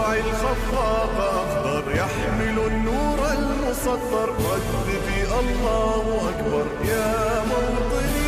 [0.00, 8.26] وارفع الخفاق أخضر يحمل النور المسطر رددي الله أكبر يا موطني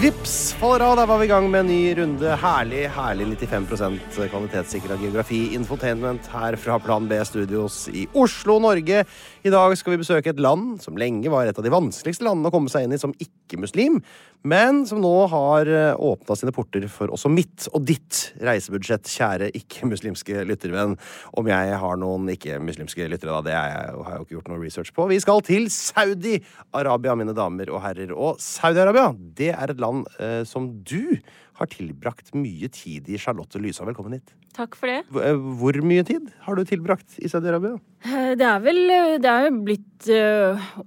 [0.00, 0.96] Vips faller av.
[0.96, 2.36] Der var vi i gang med en ny runde.
[2.36, 3.98] Herlig, herlig 95
[4.30, 5.54] kvalitetssikra geografi.
[5.54, 9.04] Infotainment her fra Plan B Studios i Oslo, Norge.
[9.45, 12.49] I dag skal vi besøke et land som lenge var et av de vanskeligste landene
[12.49, 13.99] å komme seg inn i som ikke-muslim,
[14.41, 15.69] men som nå har
[16.01, 20.97] åpna sine porter for også mitt og ditt reisebudsjett, kjære ikke-muslimske lyttervenn.
[21.37, 24.63] Om jeg har noen ikke-muslimske lyttere, da, det jeg, har jeg jo ikke gjort noe
[24.63, 25.05] research på.
[25.13, 28.17] Vi skal til Saudi-Arabia, mine damer og herrer.
[28.17, 31.19] Og Saudi-Arabia, det er et land eh, som du
[31.55, 33.17] har tilbrakt mye tid i.
[33.21, 34.33] Charlotte Lysa, velkommen hit.
[34.55, 35.01] Takk for det.
[35.11, 37.79] Hvor, eh, mye tid har du tilbrakt i Saudi-Arabia?
[38.05, 40.09] Eh, Det er vel eh, Det er jo blitt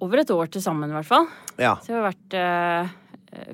[0.00, 1.26] over et år til sammen, i hvert fall.
[1.58, 2.92] Ja, Så jeg har vært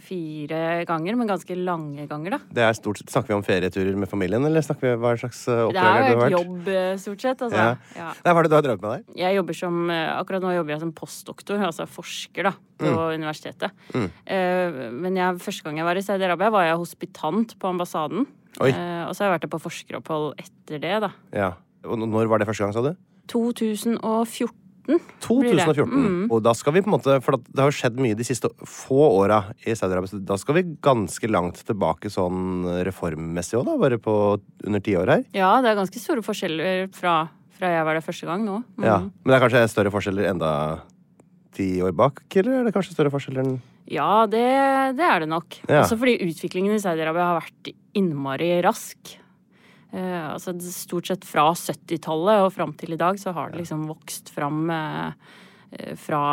[0.01, 2.39] fire ganger, men ganske lange ganger, da.
[2.55, 5.41] det er stort sett, Snakker vi om ferieturer med familien, eller snakker vi hva slags
[5.49, 6.05] eh, Det oppdrag har vært?
[6.05, 6.39] det du vært har vært?
[6.39, 7.43] jobb, eh, stort sett.
[7.43, 7.57] Altså.
[7.59, 7.77] Ja.
[7.99, 8.09] Ja.
[8.25, 9.19] Nei, hva er det du har drevet med der?
[9.25, 13.71] Jeg jobber som, eh, akkurat nå jobber jeg som postdoktor, altså forsker, da, på universitetet.
[13.95, 14.09] Mm.
[14.27, 18.27] Eh, Men jeg, første gang jeg var i Saudi-Arabia, var jeg hospitant på ambassaden.
[18.61, 21.11] Eh, Og så har jeg vært der på forskeropphold etter det, da.
[21.33, 21.53] Ja.
[21.85, 22.95] Og når var det første gang, sa du?
[23.29, 24.55] 2014.
[24.85, 25.15] Blir det.
[25.25, 25.89] 2014.
[25.89, 26.25] Mm.
[26.29, 28.51] Og da skal vi på en måte For det har jo skjedd mye de siste
[28.69, 30.13] få åra i Saudi-Arabia.
[30.13, 33.79] så Da skal vi ganske langt tilbake sånn reformmessig òg, da?
[33.81, 34.17] Bare på
[34.67, 35.25] under ti år her?
[35.37, 37.23] Ja, det er ganske store forskjeller fra,
[37.57, 38.61] fra jeg var der første gang nå.
[38.77, 38.89] Mm.
[38.89, 38.99] Ja.
[39.01, 40.53] Men det er kanskje større forskjeller enda
[41.55, 43.59] ti år bak, eller er det kanskje større forskjeller enn
[43.89, 44.47] Ja, det,
[44.99, 45.61] det er det nok.
[45.69, 45.83] Ja.
[45.83, 49.17] Også fordi utviklingen i Saudi-Arabia har vært innmari rask.
[49.95, 53.85] Eh, altså stort sett fra 70-tallet og fram til i dag så har det liksom
[53.87, 55.13] vokst fram eh,
[55.79, 56.25] eh, fra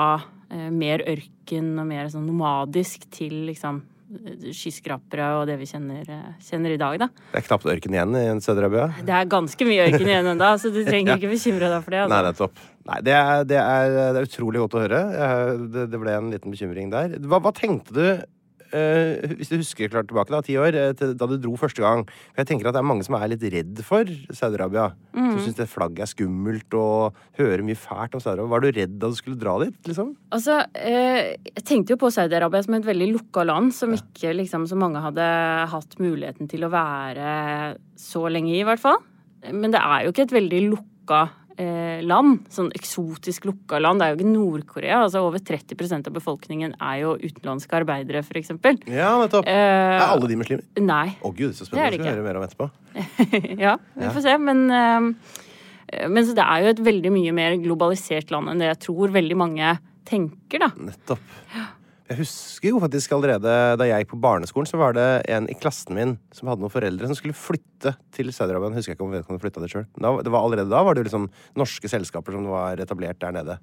[0.49, 3.83] eh, mer ørken og mer sånn nomadisk til liksom
[4.15, 7.09] eh, skyskrapere og det vi kjenner, eh, kjenner i dag, da.
[7.35, 8.89] Det er knapt ørken igjen i Saudi-Arabia?
[9.05, 12.03] Det er ganske mye ørken igjen ennå, så du trenger ikke bekymre deg for det.
[12.09, 12.49] Nei, Altså.
[12.49, 12.67] nettopp.
[12.89, 14.99] Nei, det er, det, er, det er utrolig godt å høre.
[15.69, 17.19] Det, det ble en liten bekymring der.
[17.29, 18.07] Hva, hva tenkte du,
[18.75, 21.83] eh, hvis du husker klart tilbake, da, ti år, eh, til, da du dro første
[21.83, 22.05] gang?
[22.31, 24.91] For jeg tenker at det er mange som er litt redd for Saudi-Arabia.
[25.15, 28.53] Som syns det flagget er skummelt og hører mye fælt om Saudi-Arabia.
[28.53, 30.13] Var du redd da du skulle dra dit, liksom?
[30.35, 34.67] Altså, eh, jeg tenkte jo på Saudi-Arabia som et veldig lukka land, som ikke liksom
[34.69, 35.27] så mange hadde
[35.71, 39.01] hatt muligheten til å være så lenge i, i hvert fall.
[39.51, 41.21] Men det er jo ikke et veldig lukka
[41.57, 42.45] eh, land.
[42.53, 43.99] Sånn eksotisk lukka land.
[44.01, 45.01] Det er jo ikke Nord-Korea.
[45.05, 48.79] Altså over 30% av befolkningen er jo utenlandske arbeidere, eksempel.
[48.87, 49.47] Ja, nettopp.
[49.47, 50.63] Eh, Er alle de muslimer?
[50.79, 51.17] Nei.
[51.21, 51.91] Å gud, så Det er spennende.
[51.91, 52.71] det Det skal vi høre mer om etterpå.
[53.65, 54.37] ja, vi får se.
[54.37, 58.71] Men, eh, men så det er jo et veldig mye mer globalisert land enn det
[58.71, 60.71] jeg tror veldig mange tenker, da.
[60.77, 61.19] Nettopp.
[62.11, 65.55] Jeg husker jo faktisk allerede da jeg gikk på barneskolen, så var det en i
[65.55, 68.73] klassen min som hadde noen foreldre som skulle flytte til Saudi-Arabia.
[68.75, 69.85] Husker jeg ikke om vedkommende flytta det sjøl.
[70.03, 71.29] Allerede da var det jo liksom
[71.61, 73.55] norske selskaper som var etablert der nede.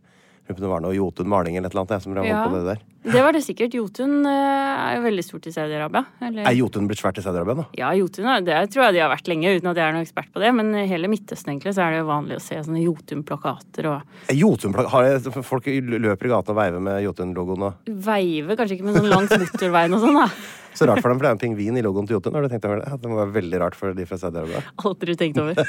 [0.49, 2.25] Lurer på om Det var noe Jotun Maling eller et eller annet jeg, som drev
[2.31, 2.41] Ja.
[2.49, 2.81] på det der.
[3.09, 3.75] Det var det sikkert.
[3.79, 6.05] Jotun eh, er jo veldig stort i Saudi-Arabia.
[6.21, 7.67] Er Jotun blitt svært i Saudi-Arabia nå?
[7.79, 10.31] Ja, Jotun det tror jeg de har vært lenge, uten at jeg er noen ekspert
[10.35, 10.53] på det.
[10.59, 14.39] Men hele Midtøsten egentlig så er det jo vanlig å se sånne Jotun-plakater og Er
[14.39, 18.89] Jotun har jeg, Folk løper i gata og veiver med Jotun-logoen og Veiver kanskje ikke
[18.89, 20.31] med sånn langs motorveien og sånn, da.
[20.79, 22.37] Så rart for dem, for det er en pingvin i logoen til Jotun.
[22.37, 22.99] Har du tenkt over det?
[23.03, 24.61] Det må være veldig rart for de fra Saudi-Arabia.
[24.87, 25.59] Aldri tenkt over.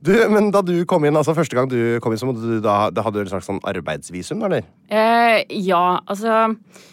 [0.00, 2.32] Du, men da du kom inn, altså første gang du kom inn, så
[2.64, 4.64] da, da hadde du en slags sånn arbeidsvisum, eller?
[4.88, 6.39] Eh, ja, altså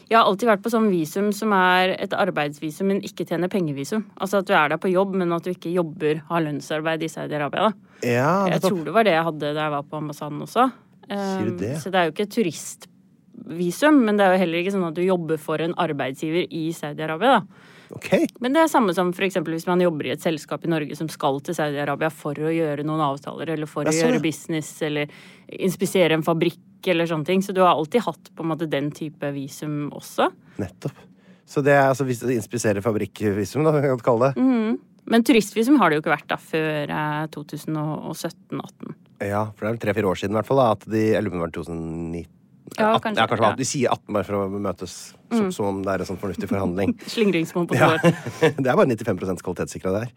[0.07, 4.05] Jeg har alltid vært på sånn visum som er et arbeidsvisum, men ikke tjener pengevisum.
[4.19, 7.11] Altså at du er der på jobb, men at du ikke jobber, har lønnsarbeid i
[7.11, 7.71] Saudi-Arabia.
[8.05, 10.69] Ja, Jeg tror det var det jeg hadde da jeg var på ambassaden også.
[11.07, 11.73] Um, det?
[11.81, 15.03] Så det er jo ikke turistvisum, men det er jo heller ikke sånn at du
[15.05, 17.39] jobber for en arbeidsgiver i Saudi-Arabia.
[17.39, 17.66] da.
[17.95, 18.09] Ok.
[18.43, 20.97] Men det er samme som for eksempel hvis man jobber i et selskap i Norge
[20.99, 24.73] som skal til Saudi-Arabia for å gjøre noen avtaler, eller for å sånn, gjøre business,
[24.85, 25.11] eller
[25.47, 27.43] inspisere en fabrikk eller sånne ting.
[27.45, 30.29] Så du har alltid hatt på en måte den type visum også.
[30.61, 31.05] Nettopp.
[31.47, 34.43] Så det er altså hvis du inspiserer fabrikkvisum, da, kan du kalle det.
[34.43, 34.79] Mm.
[35.07, 38.97] Men turistvisum har det jo ikke vært da før eh, 2017-18.
[39.23, 41.45] Ja, for det er tre-fire år siden i hvert fall da, at de om det
[41.45, 42.33] var 2019.
[42.75, 43.55] Ja, kanskje, ja, kanskje ja.
[43.55, 44.93] De sier 18 bare for å møtes,
[45.31, 46.91] som, som om det er en sånn fornuftig forhandling.
[47.13, 47.93] Slingringsmonn på Ja.
[47.95, 48.03] år.
[48.41, 50.11] det er bare 95 kvalitetssikra der.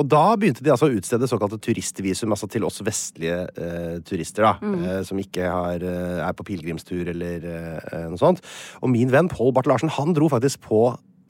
[0.00, 4.46] Og da begynte de altså å utstede såkalte turistvisum, altså til oss vestlige eh, turister,
[4.48, 4.54] da.
[4.64, 4.80] Mm.
[4.86, 8.40] Eh, som ikke har, eh, er på pilegrimstur eller eh, noe sånt.
[8.80, 10.80] Og min venn Pål Barth Larsen, han dro faktisk på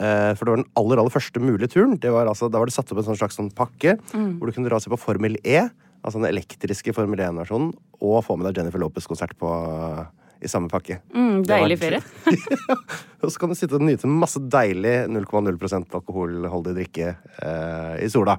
[0.01, 1.99] eh, for det var den aller aller første mulige turen.
[2.01, 4.39] Det var altså, da var det satt opp en sånn slags sånn pakke Mm.
[4.39, 5.67] hvor du kunne dra og se på Formel E,
[6.07, 9.51] altså den elektriske Formel 1-versjonen, og få med deg Jennifer Lopez-konsert på
[10.41, 10.99] i samme pakke.
[11.15, 12.01] Mm, deilig ferie.
[13.21, 18.39] og så kan du sitte og nyte masse deilig 0,0% alkoholholdig drikke eh, i sola.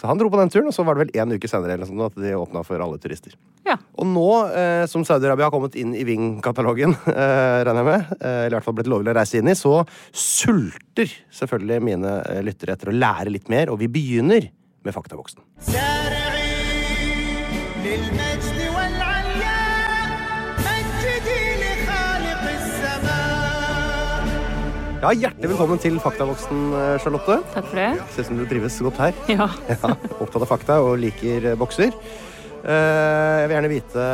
[0.00, 1.90] Så han dro på den turen, og så var det vel en uke senere eller
[1.90, 3.36] sånt, at de åpna for alle turister.
[3.68, 3.76] Ja.
[4.00, 8.40] Og nå eh, som Saudi-Arabia har kommet inn i Ving-katalogen, eh, regner jeg med, eh,
[8.46, 11.12] eller i hvert fall blitt lovlig å reise inn i, så sulter
[11.42, 14.48] selvfølgelig mine eh, lyttere etter å lære litt mer, og vi begynner
[14.82, 15.44] med Faktaboksen.
[25.02, 27.40] Ja, Hjertelig velkommen til Faktavoksen, eh, Charlotte.
[27.54, 27.88] Takk for det.
[28.14, 29.16] Ser ut som du trives godt her.
[29.30, 29.48] Ja.
[29.72, 31.90] Ja, opptatt av fakta og liker eh, bokser.
[32.62, 34.04] Eh, jeg vil gjerne vite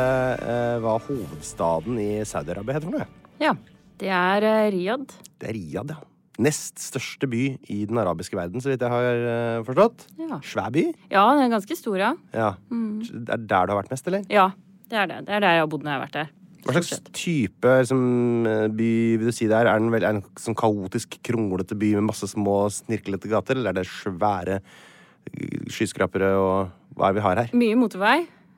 [0.81, 3.09] hva hovedstaden i Saudi-Arabia heter for noe.
[3.43, 3.55] ja.
[3.99, 5.11] Det er Riyadh.
[5.43, 6.05] Det er Riyadh, ja.
[6.39, 10.05] Nest største by i den arabiske verden, så vidt jeg har forstått.
[10.15, 10.37] Ja.
[10.39, 10.85] Svær by.
[11.11, 12.13] ja, den er ganske stor, ja.
[12.31, 12.53] Ja.
[12.71, 14.23] Det er der du har vært mest, eller?
[14.31, 14.45] Ja,
[14.87, 15.17] det er det.
[15.27, 16.31] Det er der jeg har bodd når jeg har vært der.
[16.65, 18.01] Hva slags type liksom,
[18.47, 18.91] eh, by
[19.21, 19.69] vil du si det er?
[19.71, 23.71] Er den vel er den sånn kaotisk, kronglete by med masse små, snirklete gater, eller
[23.71, 27.55] er det svære eh, skyskrapere og hva er det vi har her?
[27.55, 28.17] Mye motorvei.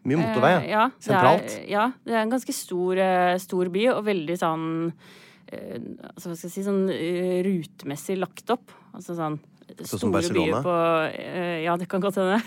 [0.10, 0.88] Mye motorvei, Eh, ja.
[0.88, 0.90] ja.
[1.00, 1.48] Sentralt.
[1.48, 4.68] Det er, ja, det er en ganske stor, eh, stor by, og veldig sånn
[5.52, 5.78] eh,
[6.16, 8.74] altså hva skal jeg si, sånn rutmessig rutemessig lagt opp.
[8.96, 9.38] Altså sånn
[9.84, 10.76] store byer på
[11.16, 12.40] eh, Ja, det kan godt hende.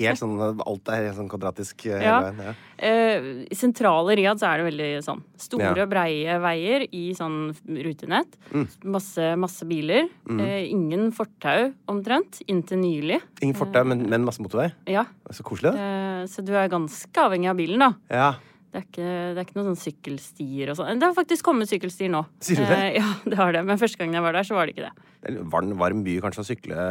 [0.00, 2.20] Helt sånn, alt er helt sånn kvadratisk eh, hele Ja.
[2.26, 2.42] veien.
[2.50, 2.54] Ja.
[2.80, 5.86] Eh, sentrale Riyadh så er det veldig sånn store, Ja.
[5.86, 8.38] breie veier i sånn rutenett.
[8.52, 8.66] Mm.
[8.84, 10.08] Masse, masse biler.
[10.30, 13.20] Eh, ingen fortau omtrent, inntil nylig.
[13.42, 14.70] Ingen fortau, men, men masse motorvei.
[14.86, 15.72] Ja, Så koselig.
[15.74, 16.22] da.
[16.22, 17.92] eh, så du er ganske avhengig av bilen, da.
[18.10, 18.30] Ja.
[18.70, 21.00] Det er, ikke, det er ikke noen sånn sykkelstier og sånn.
[21.02, 22.20] Det har faktisk kommet sykkelstier nå.
[22.38, 22.76] Sier du det?
[22.78, 23.64] Eh, ja, det har det.
[23.66, 25.08] Men første gangen jeg var der, så var det ikke det.
[25.20, 26.84] Det er en varm, varm by kanskje å sykle,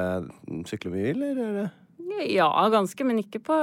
[0.67, 1.39] sykle mye, eller?
[1.45, 3.55] er Ja, ganske, men ikke på,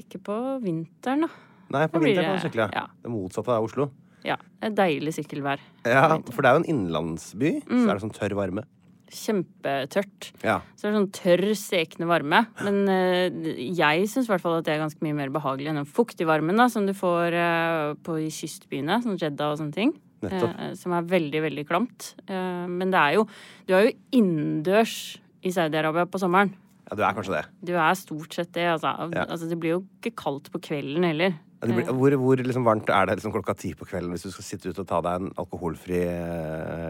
[0.00, 1.28] ikke på vinteren, da.
[1.76, 2.70] Nei, på vinteren kan du sykle.
[2.72, 2.86] ja.
[3.04, 3.90] Det motsatte av Oslo.
[4.24, 5.60] Ja, det er deilig sykkelvær.
[5.84, 6.06] Ja.
[6.32, 7.82] For det er jo en innenlandsby, Mm.
[7.84, 8.64] så er det sånn tørr varme.
[9.12, 10.30] Kjempetørt.
[10.42, 10.60] Ja.
[10.76, 12.44] Så det er sånn tørr, stekende varme.
[12.64, 15.82] Men uh, jeg syns i hvert fall at det er ganske mye mer behagelig enn
[15.82, 19.76] den fuktige varmen da, som du får uh, på i kystbyene, som Jeddah og sånne
[19.76, 19.94] ting.
[20.22, 22.12] Eh, som er veldig, veldig klamt.
[22.30, 23.24] Men det er jo
[23.66, 26.52] Du er jo innendørs i Saudi-Arabia på sommeren.
[26.86, 27.44] ja, du er kanskje det.
[27.66, 28.68] Du er stort sett det.
[28.70, 29.24] Altså, Ja.
[29.24, 31.34] altså det blir jo ikke kaldt på kvelden heller.
[31.62, 34.30] Ja, blir, hvor hvor liksom varmt er det liksom klokka ti på kvelden hvis du
[34.30, 36.00] skal sitte ute og ta deg en alkoholfri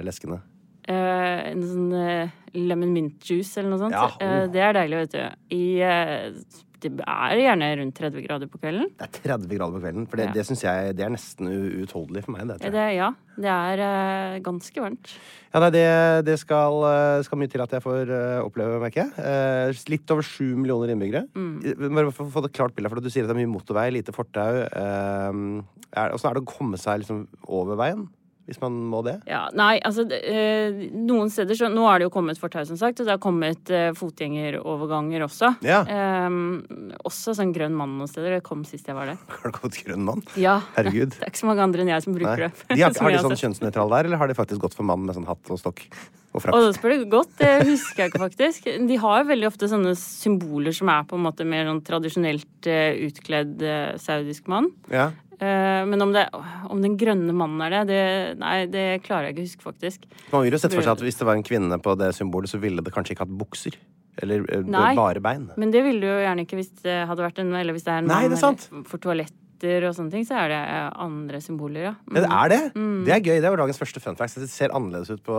[0.04, 0.42] leskende?
[0.88, 3.94] Eh, en sånn uh, lemon mint juice eller noe sånt.
[3.94, 4.18] Ja, oh.
[4.18, 5.22] uh, det er deilig, vet du.
[5.54, 8.88] I, eh, det er gjerne rundt 30 grader på kvelden.
[8.98, 10.32] Det er 30 grader på kvelden, for det, Ja.
[10.34, 12.48] det syns jeg det er nesten uutholdelig for meg.
[12.50, 15.12] Det, det, ja, det er eh, ganske varmt.
[15.52, 15.84] Ja, nei, det,
[16.26, 19.14] det skal, eh, skal mye til at jeg får eh, oppleve, merker jeg.
[19.22, 21.28] Eh, litt over sju millioner innbyggere.
[21.38, 21.52] Mm.
[21.62, 23.52] Eh, Bare for å få det klart bilde, for du sier at det er mye
[23.54, 24.64] motorvei, lite fortau.
[24.66, 25.62] Eh,
[25.94, 28.08] er- er det å komme seg liksom over veien?
[28.48, 29.20] Hvis man må det?
[29.30, 32.98] Ja, nei, altså eh, Noen steder så Nå er det jo kommet fortau, som sagt,
[32.98, 35.52] og det har kommet eh, fotgjengeroverganger også.
[35.66, 35.82] Ja.
[36.26, 36.64] Um,
[37.06, 38.38] også sånn grønn mann noen steder.
[38.38, 39.20] Det kom sist jeg var der.
[39.30, 40.24] Har det kommet grønn mann?
[40.34, 40.58] Ja.
[40.74, 41.14] Herregud.
[41.22, 42.18] Det er ikke så mange andre enn jeg som Nei.
[42.18, 42.50] bruker det.
[42.72, 45.14] De har, har de sånn kjønnsnøytral der, eller har de faktisk gått for mann med
[45.16, 45.86] sånn hatt og stokk
[46.32, 48.68] og Og det spør du godt, det husker jeg ikke faktisk.
[48.88, 52.68] De har jo veldig ofte sånne symboler som er på en måte mer sånn tradisjonelt
[52.72, 53.60] eh, utkledd
[54.00, 54.70] saudisk mann.
[54.88, 55.10] Ja.
[55.42, 56.26] Eh, men om, det,
[56.70, 58.02] om den grønne mannen er det, det
[58.42, 60.06] Nei, det klarer jeg ikke å huske, faktisk.
[60.30, 62.52] Man vil jo sett for seg at hvis det var en kvinne på det symbolet,
[62.52, 63.78] så ville det kanskje ikke hatt bukser.
[64.22, 64.92] Eller eh, Nei.
[64.98, 65.48] bare bein.
[65.58, 67.94] Men det ville du jo gjerne ikke hvis det hadde vært en Eller hvis det
[67.94, 70.88] er en Nei, mann er eller for toaletter og sånne ting, så er det eh,
[71.06, 71.94] andre symboler, ja.
[72.12, 72.62] Ja, det er det.
[72.76, 72.96] Mm.
[73.08, 73.36] Det er gøy.
[73.42, 74.38] Det var dagens første fun fact.
[74.42, 75.38] Det ser annerledes ut på,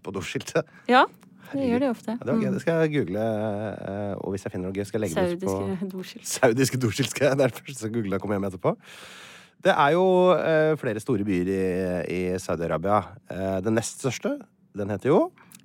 [0.00, 0.70] på doskiltet.
[0.90, 1.04] Ja,
[1.52, 2.14] det gjør det ofte.
[2.14, 2.52] Ja, det var gøy.
[2.54, 5.36] Det skal jeg google, eh, og hvis jeg finner noe gøy, skal jeg legge det
[5.36, 6.26] ut på Saudiske doskilt.
[6.30, 6.80] Saudiske
[7.10, 8.74] skal jeg- Det er det første som googler jeg kommer hjem etterpå.
[9.60, 10.04] Det er jo
[10.38, 11.64] eh, flere store byer i,
[12.08, 13.00] i Saudi-Arabia.
[13.30, 14.38] Eh, den nest største,
[14.76, 15.18] den heter jo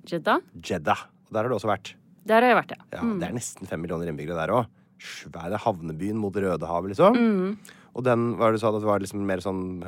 [0.06, 0.42] Jeddah.
[0.62, 1.00] Jeddah.
[1.26, 1.94] Og der har du også vært.
[2.26, 2.82] Der har jeg vært, ja.
[2.98, 4.68] Ja, Det er nesten fem millioner innbyggere der òg.
[5.02, 7.16] Svære havnebyen mot Rødehavet, liksom.
[7.16, 7.56] Mm.
[7.96, 9.80] Og den var det du sa at det var liksom mer sånn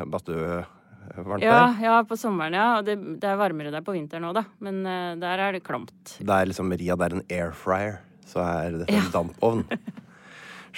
[1.06, 1.78] badstue-varmt Ja, der?
[1.84, 2.66] ja, på sommeren, ja.
[2.78, 4.44] Og det, det er varmere der på vinteren òg, da.
[4.64, 6.16] Men uh, der er det klamt.
[6.18, 9.64] Det er liksom Riyadh er en air fryer, så er dette en dampovn.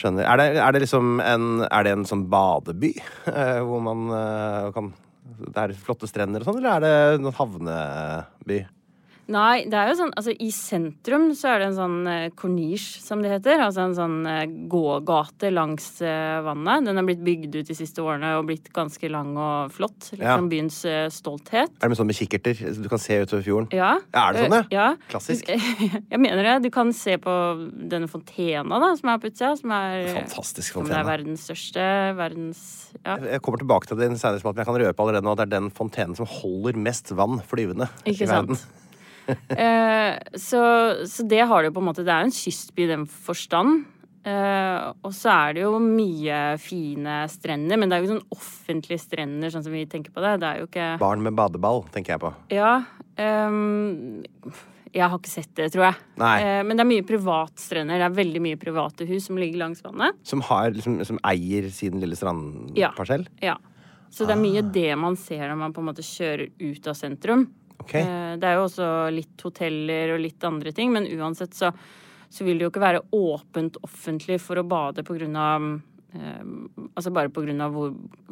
[0.00, 0.24] Skjønner.
[0.24, 2.92] Er det, er det liksom en Er det en sånn badeby
[3.26, 4.92] uh, hvor man uh, kan
[5.42, 8.60] Det er flotte strender og sånn, eller er det en havneby?
[9.30, 12.98] Nei, det er jo sånn Altså, i sentrum så er det en sånn eh, corniche,
[13.04, 13.60] som det heter.
[13.62, 16.84] Altså en sånn eh, gågate langs eh, vannet.
[16.88, 20.10] Den er blitt bygd ut de siste årene og blitt ganske lang og flott.
[20.16, 20.48] Liksom Ja.
[20.50, 21.70] byens eh, stolthet.
[21.78, 22.58] Er det med sånn med kikkerter?
[22.82, 23.68] Du kan se utover fjorden?
[23.76, 23.92] Ja.
[24.12, 24.64] Er det sånn, ja?
[24.74, 24.88] ja?
[25.12, 25.46] Klassisk.
[26.12, 26.56] Jeg mener det.
[26.66, 27.36] Du kan se på
[27.90, 31.10] denne fontena da, som er på utsida, som er Fantastisk Om det er fontene.
[31.12, 31.86] verdens største,
[32.18, 32.60] verdens
[33.04, 35.48] Ja, Jeg kommer tilbake til den senere, men jeg kan røpe allerede nå at det
[35.48, 38.50] er den fontenen som holder mest vann flyvende Ikke i sant?
[38.50, 38.58] verden.
[39.60, 40.60] Eh, så,
[41.06, 43.84] så det har det jo på en måte Det er en kystby i den forstand.
[44.20, 48.36] Eh, og så er det jo mye fine strender, men det er jo ikke sånn
[48.36, 50.34] offentlige strender sånn som vi tenker på det.
[50.42, 52.32] Det er jo ikke Barn med badeball, tenker jeg på.
[52.52, 52.74] Ja.
[53.20, 54.20] ehm,
[54.90, 55.98] jeg har ikke sett det, tror jeg.
[56.18, 58.00] Eh, men det er mye privatstrender.
[58.02, 60.18] Det er veldig mye private hus som ligger langs vannet.
[60.26, 63.28] Som, har, liksom, som eier sin lille strandparsell.
[63.44, 63.56] Ja.
[64.10, 66.98] Så det er mye det man ser når man på en måte kjører ut av
[66.98, 67.46] sentrum.
[67.80, 67.94] Ok.
[68.00, 71.72] Eh, Det er jo også litt hoteller og litt andre ting, men uansett så,
[72.28, 75.72] så vil det jo ikke være åpent offentlig for å bade på grunn av
[76.14, 76.44] eh,
[76.94, 77.76] Altså bare på grunn av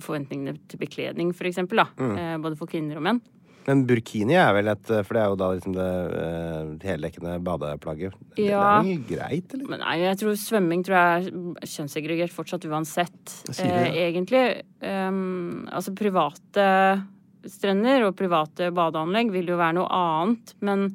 [0.04, 1.88] forventningene til bekledning, for eksempel, da.
[1.98, 2.14] Mm.
[2.18, 3.20] Eh, både for kvinner og menn.
[3.68, 8.16] Men burkini er vel et For det er jo da liksom det uh, heldekkende badeplagget.
[8.30, 9.66] Det, det er vel greit, eller?
[9.74, 14.44] Men nei, jeg tror svømming tror jeg er kjønnssegregert fortsatt uansett, eh, egentlig.
[14.80, 16.64] Um, altså private
[17.52, 20.86] strender og private badeanlegg vil jo være noe annet, men,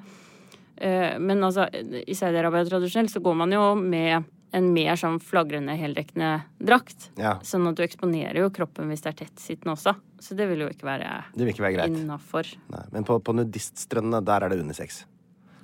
[0.77, 5.74] eh, men altså i Saudi-Arabia tradisjonelt så går man jo med en mer sånn flagrende,
[5.79, 7.07] heldekkende drakt.
[7.17, 9.95] Ja, Sånn at du eksponerer jo kroppen hvis det er tettsittende også.
[10.22, 11.95] Så det vil jo ikke være Det vil ikke være greit.
[11.98, 12.51] innafor.
[12.93, 15.05] Men på, på nudiststrendene, der er det unisex.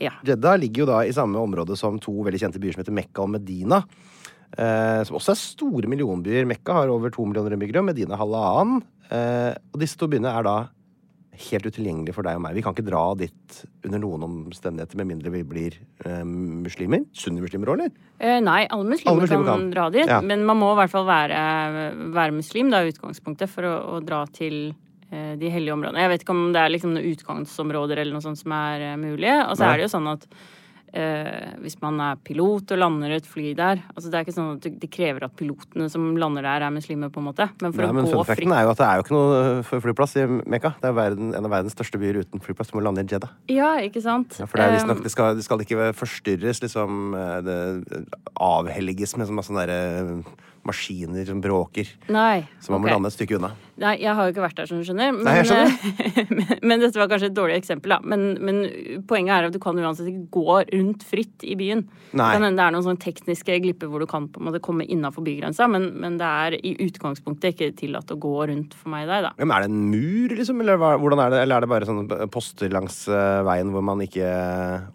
[0.01, 0.15] Ja.
[0.25, 3.21] Jeddah ligger jo da i samme område som to veldig kjente byer som heter Mekka
[3.21, 3.83] og Medina.
[4.57, 6.47] Eh, som også er store millionbyer.
[6.49, 8.81] Mekka har over to millioner innbyggere, Medina halvannen.
[9.11, 10.55] Eh, og disse to byene er da
[11.39, 12.57] helt utilgjengelig for deg og meg.
[12.57, 17.05] Vi kan ikke dra dit under noen omstendigheter, med mindre vi blir eh, muslimer.
[17.15, 17.95] Sunnimuslimer òg, eller?
[18.19, 19.71] Eh, nei, alle muslimer, Alle muslimer kan, kan.
[19.73, 20.11] dra dit.
[20.11, 20.19] Ja.
[20.25, 21.39] Men man må i hvert fall være,
[22.17, 26.03] være muslim, da, i utgangspunktet, for å, å dra til eh, de hellige områdene.
[26.05, 28.97] Jeg vet ikke om det er liksom noen utgangsområder eller noe sånt som er eh,
[28.99, 29.31] mulig.
[29.47, 30.27] Og så er det jo sånn at
[30.93, 34.55] eh, hvis man er pilot og lander et fly der altså Det er ikke sånn
[34.57, 37.49] at det krever at pilotene som lander der, er muslimer, på en måte.
[37.61, 39.05] Men for Nei, men å gå fri facten fritt er jo at det er jo
[39.05, 40.73] ikke noe eh, flyplass i Mekka.
[40.81, 42.71] Det er verden, en av verdens største byer uten flyplass.
[42.71, 43.31] Du må lande i Jeddah.
[43.51, 44.37] Ja, ikke sant?
[44.39, 47.59] Ja, for det er visstnok det, skal- det skal ikke forstyrres, liksom eh, Det
[48.39, 51.87] avhelliges med så masse sånne der, eh, maskiner som bråker.
[52.11, 52.43] Nei.
[52.61, 53.53] Så man må lande et stykke unna.
[53.79, 55.13] Nei, jeg har jo ikke vært der, som du skjønner.
[55.15, 56.29] Men, Nei, jeg skjønner.
[56.37, 57.99] men, men dette var kanskje et dårlig eksempel, da.
[58.03, 58.61] Men, men
[59.09, 61.85] poenget er at du kan uansett ikke gå rundt fritt i byen.
[62.19, 62.29] Nei.
[62.39, 65.67] Det er noen sånne tekniske glipper hvor du kan på en måte komme innafor bygrensa,
[65.71, 69.33] men, men det er i utgangspunktet ikke tillatt å gå rundt for meg der, da.
[69.39, 70.59] Men er det en mur, liksom?
[70.65, 71.43] Eller, hvordan er det?
[71.45, 74.27] Eller er det bare sånne poster langs eh, veien hvor man ikke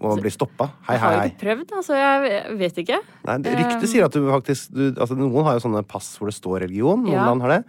[0.01, 0.69] Hvor man blir stoppa?
[0.89, 1.97] Hei, Jeg hei, har jo ikke prøvd, altså.
[1.99, 3.01] Jeg jeg vet ikke.
[3.29, 6.37] Nei, Ryktet sier at du faktisk du, altså, Noen har jo sånne pass hvor det
[6.37, 7.03] står religion.
[7.05, 7.27] Noen Ja.
[7.29, 7.63] land har det.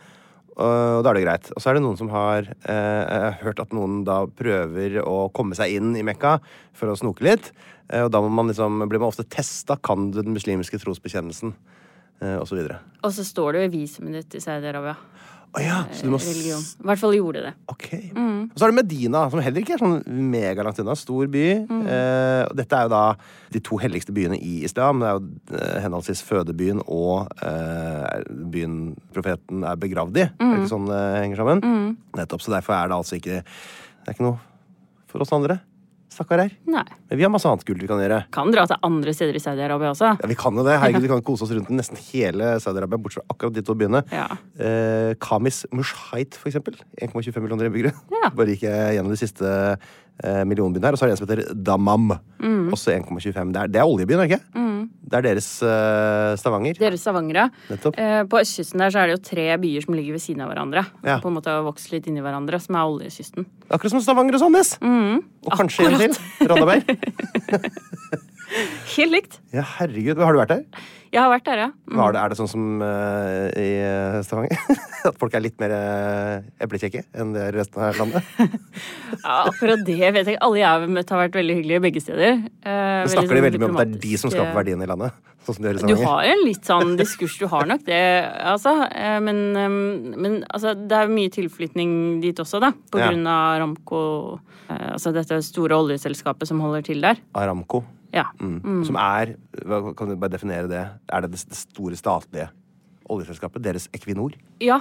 [0.55, 1.47] Og da er det greit.
[1.51, 5.57] Og så er det noen som har eh, hørt at noen da prøver å komme
[5.57, 6.37] seg inn i Mekka
[6.75, 7.51] for å snoke litt.
[7.91, 9.75] Eh, og da man liksom, blir man ofte testa.
[9.75, 11.55] Kan du den muslimske trosbekjennelsen?
[12.23, 12.79] Eh, og så videre.
[13.03, 14.95] Og så står det jo i visumet i Saudi-Arabia.
[15.55, 15.75] Å ja,
[16.11, 16.63] må religion.
[16.83, 17.51] I hvert fall gjorde det.
[17.71, 17.85] Ok.
[18.11, 20.01] Og så er det Medina, som heller ikke er sånn
[20.33, 20.95] megalangt unna.
[20.99, 21.43] Stor by.
[21.63, 23.03] Eh, og dette er jo da
[23.53, 24.99] de to helligste byene i islam.
[24.99, 28.75] Det er jo eh, henholdsvis fødebyen og eh, byen
[29.15, 30.27] profeten er begravd i.
[30.27, 31.63] Er det ikke sånn det henger sammen?
[32.19, 32.43] Nettopp.
[32.43, 34.41] Så derfor er det altså ikke Det er ikke noe
[35.11, 35.61] for oss andre.
[36.15, 36.53] Stakkarer.
[36.71, 36.83] Nei.
[37.09, 38.21] Men vi har masse annet gull vi kan gjøre.
[38.35, 40.13] Kan dra til andre steder i Saudi-Arabia også.
[40.21, 40.77] Ja, Vi kan jo det.
[40.81, 44.01] Herregud, vi kan kose oss rundt nesten hele Saudi-Arabia, bortsett fra akkurat de to byene.
[44.15, 44.29] Ja.
[44.55, 46.79] Eh, Kamis Mushait, for eksempel.
[47.03, 47.93] 1,25 millioner innbyggere.
[48.15, 48.31] Ja.
[48.35, 49.51] Bare gikk jeg gjennom de siste
[50.23, 50.95] eh, millionbyene her.
[50.95, 52.11] Og så er det en som heter Damam.
[52.39, 52.69] Mm.
[52.75, 53.53] Også 1,25.
[53.55, 54.73] Det, det er oljebyen, ikke mm.
[55.05, 56.77] Det er deres uh, Stavanger.
[56.81, 57.45] Deres Stavanger, ja.
[57.69, 60.49] Eh, På østkysten der så er det jo tre byer som ligger ved siden av
[60.49, 60.85] hverandre.
[61.05, 61.19] Ja.
[61.21, 63.45] På en måte har vokst litt inni hverandre, som er oljekysten.
[63.69, 64.75] Akkurat som Stavanger og Sandnes.
[64.81, 66.17] Og kanskje en til.
[66.49, 66.89] Randaberg.
[68.95, 69.39] Helt likt.
[69.55, 70.19] Ja, herregud.
[70.21, 70.85] Har du vært der?
[71.15, 71.67] Jeg har vært der, ja.
[71.95, 74.57] Var det, er det sånn som uh, i eh, Stavanger?
[75.07, 78.25] At folk er litt mer uh, eplekjekke enn det er i resten av landet?
[79.21, 79.37] ja.
[79.45, 80.41] Akkurat det vet jeg ikke.
[80.43, 82.41] Alle jeg har møtt, har vært veldig hyggelige begge steder.
[82.65, 84.87] Uh, Men snakker de sånn veldig mye om at det er de som skaper verdiene
[84.87, 85.23] i landet?
[85.45, 88.03] Sånn som de gjør i Du har en litt sånn diskurs, du har nok det,
[88.51, 88.73] altså.
[89.21, 91.91] Men, men altså, det er mye tilflytning
[92.23, 92.73] dit også, da.
[92.91, 93.11] På Ja.
[93.11, 93.99] grunn av Ramco,
[94.73, 97.21] altså dette store oljeselskapet som holder til der.
[97.37, 97.83] Aramco.
[98.15, 98.29] Ja.
[98.39, 98.79] Mm.
[98.87, 99.35] Som er
[99.67, 100.85] hva, Kan du bare definere det?
[101.11, 102.49] Er det det store statlige
[103.11, 103.61] oljeselskapet?
[103.65, 104.33] Deres Equinor?
[104.63, 104.79] Ja,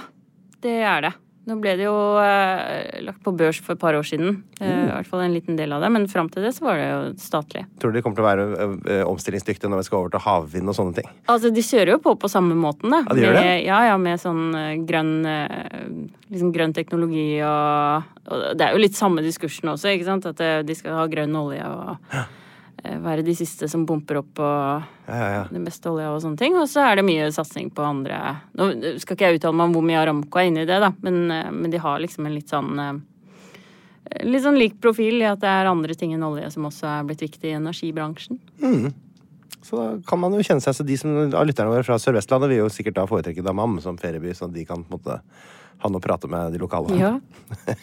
[0.63, 1.13] det er det.
[1.45, 4.39] Nå ble det jo eh, lagt på børs for et par år siden.
[4.57, 4.87] Eh, Mm.
[4.87, 5.91] I hvert fall en liten del av det.
[5.93, 7.61] Men fram til det så var det jo statlig.
[7.77, 8.65] Tror du de kommer til å være ø,
[8.95, 11.09] ø, omstillingsdyktige når vi skal over til havvind og sånne ting?
[11.29, 13.03] Altså, de kjører jo på på samme måten, da.
[13.05, 13.43] Ja, de gjør det?
[13.45, 14.41] Med, ja, ja, med sånn
[14.89, 15.13] grønn
[16.31, 20.25] Liksom grønn teknologi og, og Det er jo litt samme diskursen også, ikke sant?
[20.31, 22.25] At de skal ha grønn olje og eh,
[23.03, 25.41] være de siste som pumper opp på Ja, ja, ja.
[25.51, 26.55] den beste olja og sånne ting.
[26.59, 28.19] Og så er det mye satsing på andre
[28.57, 28.69] Nå
[29.01, 31.19] skal ikke jeg uttale meg om hvor mye Aramco er inne i det, da, men,
[31.31, 32.93] eh, men de har liksom en litt sånn eh,
[34.25, 37.07] Litt sånn lik profil i at det er andre ting enn olje som også er
[37.07, 38.37] blitt viktig i energibransjen.
[39.65, 42.51] Så da kan man jo kjenne seg Så de som av lytterne våre fra Sør-Vestlandet
[42.51, 45.17] vil jo sikkert da foretrekke Damam som ferieby, sånn at de kan på en måte
[45.81, 46.95] ha noe å prate med de lokale.
[46.99, 47.15] Ja.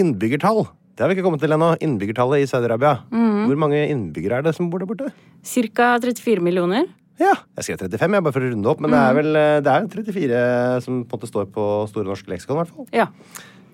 [0.00, 0.66] Innbyggertall.
[0.94, 1.72] Det har vi ikke kommet til ennå.
[1.82, 2.92] Innbyggertallet i Saudi-Arabia.
[3.10, 3.46] Mm.
[3.48, 5.08] Hvor mange innbyggere er det som bor der borte?
[5.42, 6.86] Cirka 34 millioner.
[7.18, 9.08] Ja, jeg skrev 35, jeg, bare for å runde opp, men det Mhm.
[9.10, 12.56] er vel eh, det er 34 som på en måte står på Store norske leksikon,
[12.56, 12.86] i hvert fall.
[12.92, 13.06] Ja.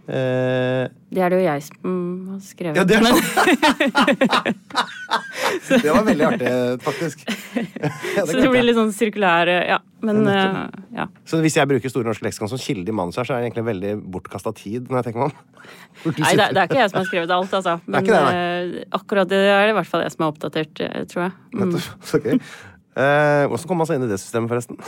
[0.08, 2.76] Eh, Det er det jo jeg som har skrevet.
[2.76, 4.54] ja, det er sånn.
[5.84, 6.50] det var veldig artig,
[6.84, 7.24] faktisk.
[8.16, 9.80] Ja, så det det blir litt sånn sirkulær Ja.
[10.04, 11.06] Men Ja, eh, ja.
[11.28, 13.50] Så hvis jeg bruker Store norske leksikon som kilde i manuset her, så er det
[13.50, 15.60] egentlig veldig bortkasta tid, når jeg tenker meg om.
[16.24, 17.76] Nei, det, det er ikke jeg som har skrevet alt, altså.
[17.86, 21.04] Men det, uh, akkurat det er det i hvert fall jeg som har oppdatert, eh,
[21.10, 21.36] tror jeg.
[21.52, 21.64] Mm.
[21.66, 22.50] Nettopp.
[22.98, 24.78] Eh, hvordan kom man seg inn i det systemet, forresten?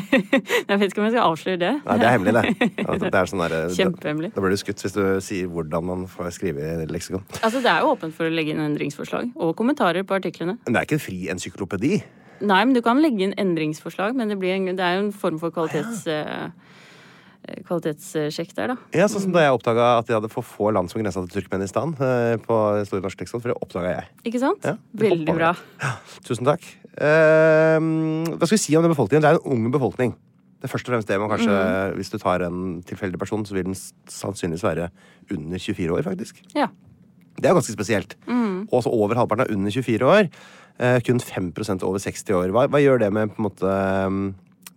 [0.70, 1.72] Jeg vet ikke om jeg skal avsløre det.
[1.82, 2.98] Nei, det er hemmelig, det.
[3.02, 4.30] Det er sånn der, Kjempehemmelig.
[4.36, 7.24] Da blir du skutt hvis du sier hvordan man får skrive i leksikon.
[7.40, 10.60] Altså, det er jo åpent for å legge inn endringsforslag og kommentarer på artiklene.
[10.62, 11.94] Men det er ikke en fri encyklopedi.
[12.40, 15.16] Nei, men du kan legge inn endringsforslag, men det, blir en, det er jo en
[15.26, 16.06] form for kvalitets...
[16.06, 16.78] eh,
[17.66, 18.76] kvalitetssjekk der, da.
[18.96, 21.40] Ja, sånn som Da jeg oppdaga at de hadde for få land som grensa til
[21.42, 22.58] Turkmenistan eh, på
[22.88, 24.08] Store norske leksikon, for det oppdaga jeg.
[24.30, 24.64] Ikke sant?
[24.66, 25.52] Ja, Veldig bra.
[25.82, 25.92] Ja,
[26.26, 26.66] Tusen takk.
[27.00, 29.24] Eh, hva skal vi si om den befolkningen?
[29.24, 30.14] Det er en ung befolkning.
[30.60, 31.94] Det er først og fremst det man kanskje, Mm.
[31.96, 33.74] Hvis du tar en tilfeldig person, så vil den
[34.12, 34.90] sannsynligvis være
[35.32, 36.42] under 24 år, faktisk.
[36.54, 36.66] Ja.
[37.40, 38.16] Det er ganske spesielt.
[38.28, 38.66] Mm.
[38.68, 40.28] Og også over halvparten er under 24 år.
[40.80, 42.52] Eh, kun 5% over 60 år.
[42.52, 43.72] Hva, hva gjør det med på en måte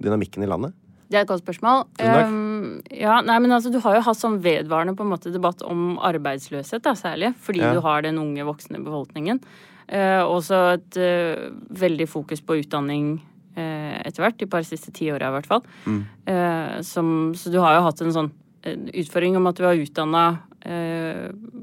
[0.04, 0.74] dynamikken i landet?
[1.14, 1.84] Det er et godt spørsmål.
[2.02, 5.62] Um, ja, nei, men altså, du har jo hatt sånn vedvarende på en måte debatt
[5.62, 7.36] om arbeidsløshet, da, særlig.
[7.38, 7.74] Fordi Ja.
[7.76, 9.40] du har den unge, voksne befolkningen.
[9.86, 13.20] Uh, også et uh, veldig fokus på utdanning
[13.58, 14.40] uh, etter hvert.
[14.42, 15.62] De par siste ti åra, i hvert fall.
[15.86, 16.02] Mm.
[16.26, 18.32] Eh, som, så du har jo hatt en sånn
[18.64, 20.26] eh, utfordring om at du har utdanna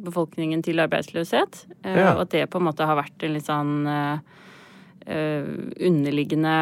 [0.05, 1.65] befolkningen til arbeidsløshet.
[1.85, 2.15] eh, Ja.
[2.15, 4.19] Og at det på en måte har vært en litt sånn eh,
[5.07, 5.49] eh,
[5.89, 6.55] underliggende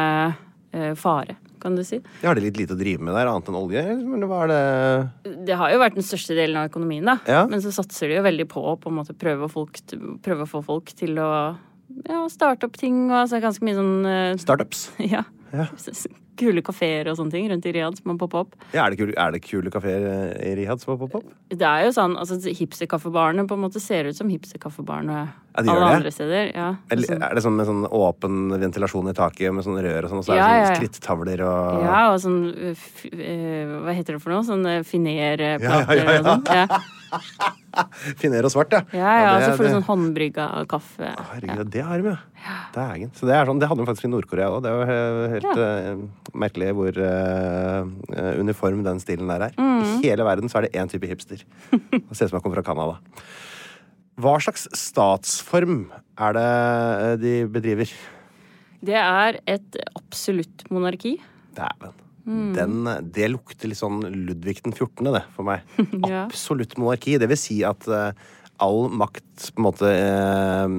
[0.73, 2.01] eh, fare, kan du si.
[2.23, 3.83] Har de litt lite å drive med der, annet enn olje?
[3.95, 7.17] Eller hva er det Det har jo vært den største delen av økonomien, da.
[7.29, 7.43] Ja.
[7.49, 9.81] Men så satser de jo veldig på å på en måte prøve, folk,
[10.25, 11.29] prøve å få folk til å
[12.05, 13.07] ja, starte opp ting.
[13.09, 14.39] Og altså ganske mye sånn uh...
[14.41, 14.89] Startups?
[15.15, 15.65] ja, Ja.
[16.39, 18.55] Kule kafeer og sånne ting rundt i Riyadh som har poppa opp.
[18.73, 20.07] Ja, er, det kule, er det kule kafeer
[20.39, 21.33] i Riyadh som har poppe opp?
[21.51, 25.71] Det er jo sånn, altså Hipsterkaffebarene på en måte ser ut som hipsterkaffebarene Ja, de
[25.73, 25.95] alle det?
[25.99, 26.51] andre steder.
[26.55, 26.67] Ja.
[26.93, 30.09] Eller Altså- er det sånn med sånn åpen ventilasjon i taket med sånn rør og
[30.13, 32.39] sånn, og så er det Ja, sånn skrittavler og Ja, og sånn
[32.75, 34.43] f uh, Hva heter det for noe?
[34.47, 36.19] Sånn uh, finerplater Ja, ja, ja, ja.
[36.19, 36.43] og sånn.
[36.53, 36.67] Ja,
[38.19, 38.81] Finer og svart, ja.
[38.93, 41.09] ja, ja, og så får du sånn håndbrygga kaffe.
[41.31, 42.17] Herregud, det har de, ja.
[42.73, 43.11] Dægen.
[43.17, 44.63] Så det er sånn, det hadde de faktisk i Nord-Korea òg.
[44.65, 46.01] Det er jo Helt eh,
[46.39, 49.55] merkelig hvor uh, uniform den stilen der er.
[49.59, 51.43] I hele verden så er det én type hipster.
[51.71, 52.99] Det ser ut som han kommer fra Canada.
[54.19, 55.87] Hva slags statsform
[56.19, 56.49] er det
[57.23, 57.91] de bedriver?
[58.83, 61.17] Det er et absolutt monarki.
[61.57, 61.97] Dæven.
[62.29, 65.63] Den, det lukter litt sånn Ludvig den 14., det, for meg.
[66.09, 66.25] Ja.
[66.27, 67.17] Absolutt monarki.
[67.21, 68.11] Det vil si at eh,
[68.59, 70.77] all makt på en måte eh,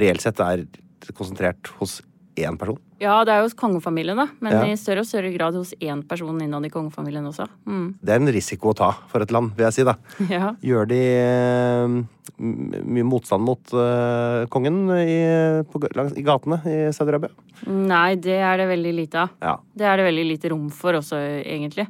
[0.00, 0.66] reelt sett er
[1.14, 2.00] konsentrert hos
[2.36, 2.78] én person.
[3.00, 4.26] Ja, det er jo hos kongefamilien, da.
[4.44, 4.62] Men Ja.
[4.68, 7.46] i større og større grad hos én person innad i kongefamilien også.
[7.66, 7.94] Mm.
[8.00, 9.84] Det er en risiko å ta for et land, vil jeg si.
[9.84, 9.96] da.
[10.36, 10.54] Ja.
[10.64, 11.96] Gjør de eh,
[12.40, 17.30] mye motstand mot uh, kongen i, på, langs, i gatene i Saudi-Arabia?
[17.66, 19.30] Nei, det er det veldig lite av.
[19.40, 19.54] Ja.
[19.76, 21.86] Det er det veldig lite rom for også, egentlig.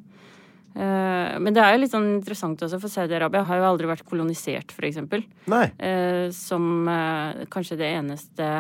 [0.77, 4.05] Eh, Men det er jo litt sånn interessant også, for Saudi-Arabia har jo aldri vært
[4.09, 5.25] kolonisert, eksempel.
[5.79, 8.51] Eh, Som eh, kanskje det eneste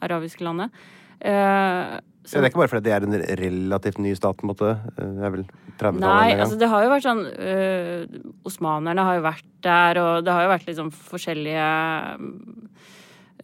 [0.00, 0.72] arabiske landet.
[1.20, 4.70] Så det er ikke bare fordi det er en relativt ny stat, på en måte.
[4.96, 5.44] Det er vel
[5.80, 8.18] 30-tallet Nei, altså det har jo vært sånn øh,
[8.48, 11.68] Osmanerne har jo vært der, og det har jo vært liksom forskjellige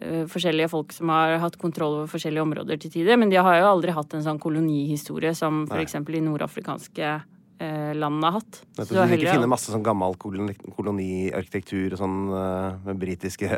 [0.05, 3.17] øh, Forskjellige folk som har hatt kontroll over forskjellige områder til tider.
[3.17, 5.97] Men de har jo aldri hatt en sånn kolonihistorie som f.eks.
[5.97, 7.15] i nordafrikanske
[7.63, 8.61] øh, land har hatt.
[8.77, 13.51] Nettopp, Så du, vil ikke finne masse sånn gammel koloniarkitektur og sånn eh, med britiske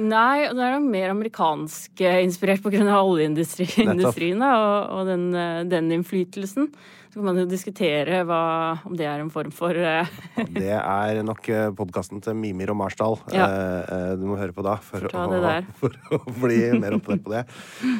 [0.00, 2.84] Nei, og det er nok mer amerikansk eh, inspirert pga.
[3.00, 6.70] oljeindustrien og, og den, eh, den innflytelsen.
[7.16, 8.38] Så kan man jo diskutere hva,
[8.84, 10.04] om det er en form for uh...
[10.52, 11.46] Det er nok
[11.78, 13.46] podkasten til Mimir og Marsdal Ja.
[13.46, 15.22] eh, eh, du må høre på da for, å,
[15.80, 17.42] for å bli mer oppdatert på det.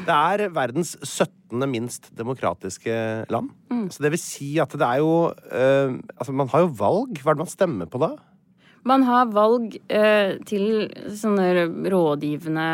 [0.05, 1.65] Det er verdens 17.
[1.65, 2.93] minst demokratiske
[3.33, 3.55] land.
[3.73, 3.87] Mm.
[3.89, 7.17] Så det vil si at det er jo uh, Altså, man har jo valg.
[7.17, 8.13] Hva er det man stemmer på da?
[8.87, 12.67] Man har valg eh, til sånne rådgivende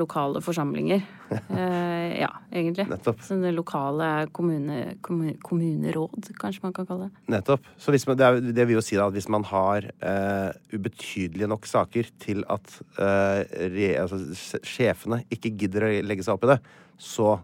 [0.00, 1.02] lokale forsamlinger.
[1.32, 2.84] Eh, ja, egentlig.
[2.90, 3.22] Nettopp.
[3.24, 7.22] Sånne lokale kommune, kommu- kommuneråd, kanskje man kan kalle det.
[7.32, 7.70] Nettopp.
[7.80, 11.48] Så man, det, er, det vil jo si da at hvis man har eh, ubetydelige
[11.48, 14.20] nok saker til at eh, re, altså,
[14.60, 16.58] sjefene ikke gidder å legge seg opp i det,
[17.00, 17.38] så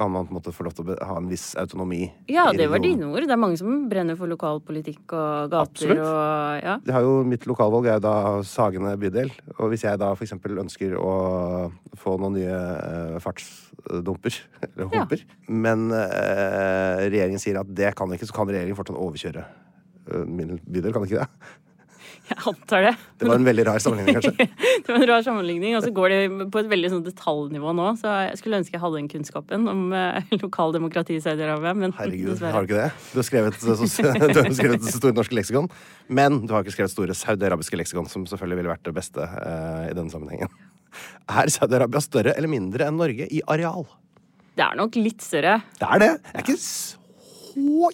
[0.00, 2.06] kan man på en måte få lov til å ha en viss autonomi.
[2.32, 3.26] Ja, det var dine ord.
[3.28, 6.00] Det er mange som brenner for lokalpolitikk og gater Absolutt.
[6.00, 6.78] og ja.
[6.86, 8.14] Det har jo Mitt lokalvalg er jo da
[8.48, 9.28] Sagene bydel.
[9.58, 10.32] Og hvis jeg da f.eks.
[10.64, 11.12] ønsker å
[12.00, 15.04] få noen nye uh, fartsdumper, eller Ja.
[15.04, 20.24] humper, men uh, regjeringen sier at det kan ikke, så kan regjeringen fortsatt overkjøre uh,
[20.26, 20.94] min bydel.
[20.96, 21.28] Kan ikke det?
[22.30, 22.90] Jeg antar det.
[23.18, 24.46] Det var en veldig rar sammenligning, kanskje.
[24.86, 26.18] Det var en rar sammenligning, og så går det
[26.54, 27.86] på et veldig sånn detaljnivå nå.
[27.98, 32.30] Så jeg skulle ønske jeg hadde den kunnskapen om eh, lokaldemokrati i Saudi-Arabia, men Herregud,
[32.32, 32.52] dessverre.
[32.54, 33.08] har du ikke det?
[33.10, 35.70] Du har skrevet, så, så, du har skrevet Store norske leksikon,
[36.06, 39.90] men du har ikke skrevet Store saudiarabiske leksikon, som selvfølgelig ville vært det beste eh,
[39.90, 40.54] i denne sammenhengen.
[41.30, 43.88] Er Saudi-Arabia større eller mindre enn Norge i areal?
[44.54, 45.58] Det er nok litt større.
[45.80, 46.12] Det er det.
[46.30, 47.90] Det er ikke så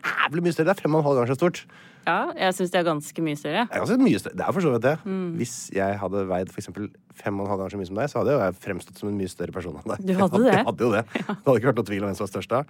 [0.00, 0.70] jævlig mye større.
[0.70, 1.62] Det er fem og en halv gang så stort.
[2.06, 3.66] Ja, jeg syns det er ganske mye større.
[3.68, 4.38] Det er ganske mye større.
[4.40, 4.96] Det er for så vidt det.
[5.04, 5.28] Mm.
[5.40, 8.58] Hvis jeg hadde veid en halv ganger så mye som deg, så hadde jo jeg
[8.64, 10.04] fremstått som en mye større person enn deg.
[10.08, 10.52] Du hadde det?
[10.56, 11.06] Jeg hadde jo det.
[11.14, 12.62] Det hadde ikke vært noe tvil om hvem som var størst da.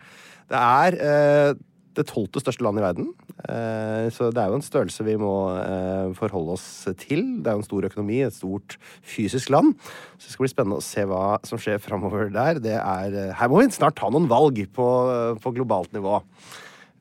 [0.51, 1.59] Det er eh,
[1.99, 3.09] det tolvte største landet i verden.
[3.51, 6.67] Eh, så det er jo en størrelse vi må eh, forholde oss
[7.03, 7.25] til.
[7.43, 9.75] Det er jo en stor økonomi, et stort fysisk land.
[10.17, 12.63] Så det skal bli spennende å se hva som skjer framover der.
[12.63, 14.89] Det er, eh, her må vi snart ta noen valg på,
[15.43, 16.21] på globalt nivå.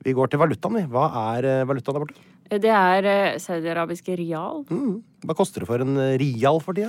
[0.04, 0.84] Vi går til valutaen, vi.
[0.88, 2.22] Hva er eh, valutaen der borte?
[2.50, 4.62] Det er eh, saudiarabiske rial.
[4.72, 4.94] Mm.
[5.28, 6.88] Hva koster det for en eh, rial for tida?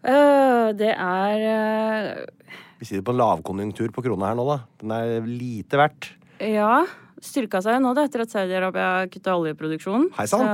[0.00, 4.58] Eh, det er eh, Vi sitter på en lavkonjunktur på krona her nå, da.
[4.80, 6.10] Den er lite verdt.
[6.40, 6.80] Ja.
[7.20, 10.08] Styrka seg nå da, etter at Saudi-Arabia kutta oljeproduksjonen.
[10.16, 10.40] Hei sann.
[10.46, 10.52] Så-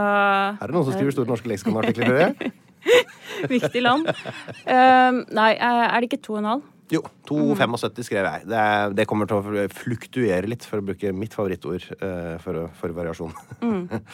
[0.58, 2.52] Her er det noen som skriver Store norske leksikonartikler, jeg.
[3.54, 4.10] Viktig land.
[4.10, 6.66] Eh, nei, eh, er det ikke to og en halv?
[6.92, 8.46] Jo, 2,75 skrev jeg.
[8.46, 12.66] Det, er, det kommer til å fluktuere litt, for å bruke mitt favorittord uh, for,
[12.80, 13.34] for variasjon.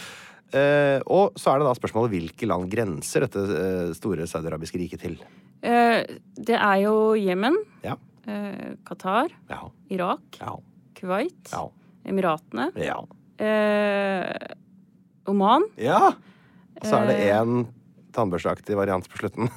[0.53, 5.01] Eh, og så er det da spørsmålet hvilke land grenser dette uh, store saudiarabiske riket
[5.01, 5.15] til?
[5.65, 7.95] Det er jo Jemen, Ja.
[8.85, 9.63] Qatar, Ja.
[9.97, 10.59] Irak, Ja.
[11.01, 11.63] Kuwait, Ja.
[12.05, 12.99] Emiratene, Ja.
[15.33, 15.65] Oman.
[15.81, 16.13] ja.
[16.13, 17.65] Og så er det én
[18.13, 19.49] tannbørsteaktig variant på slutten.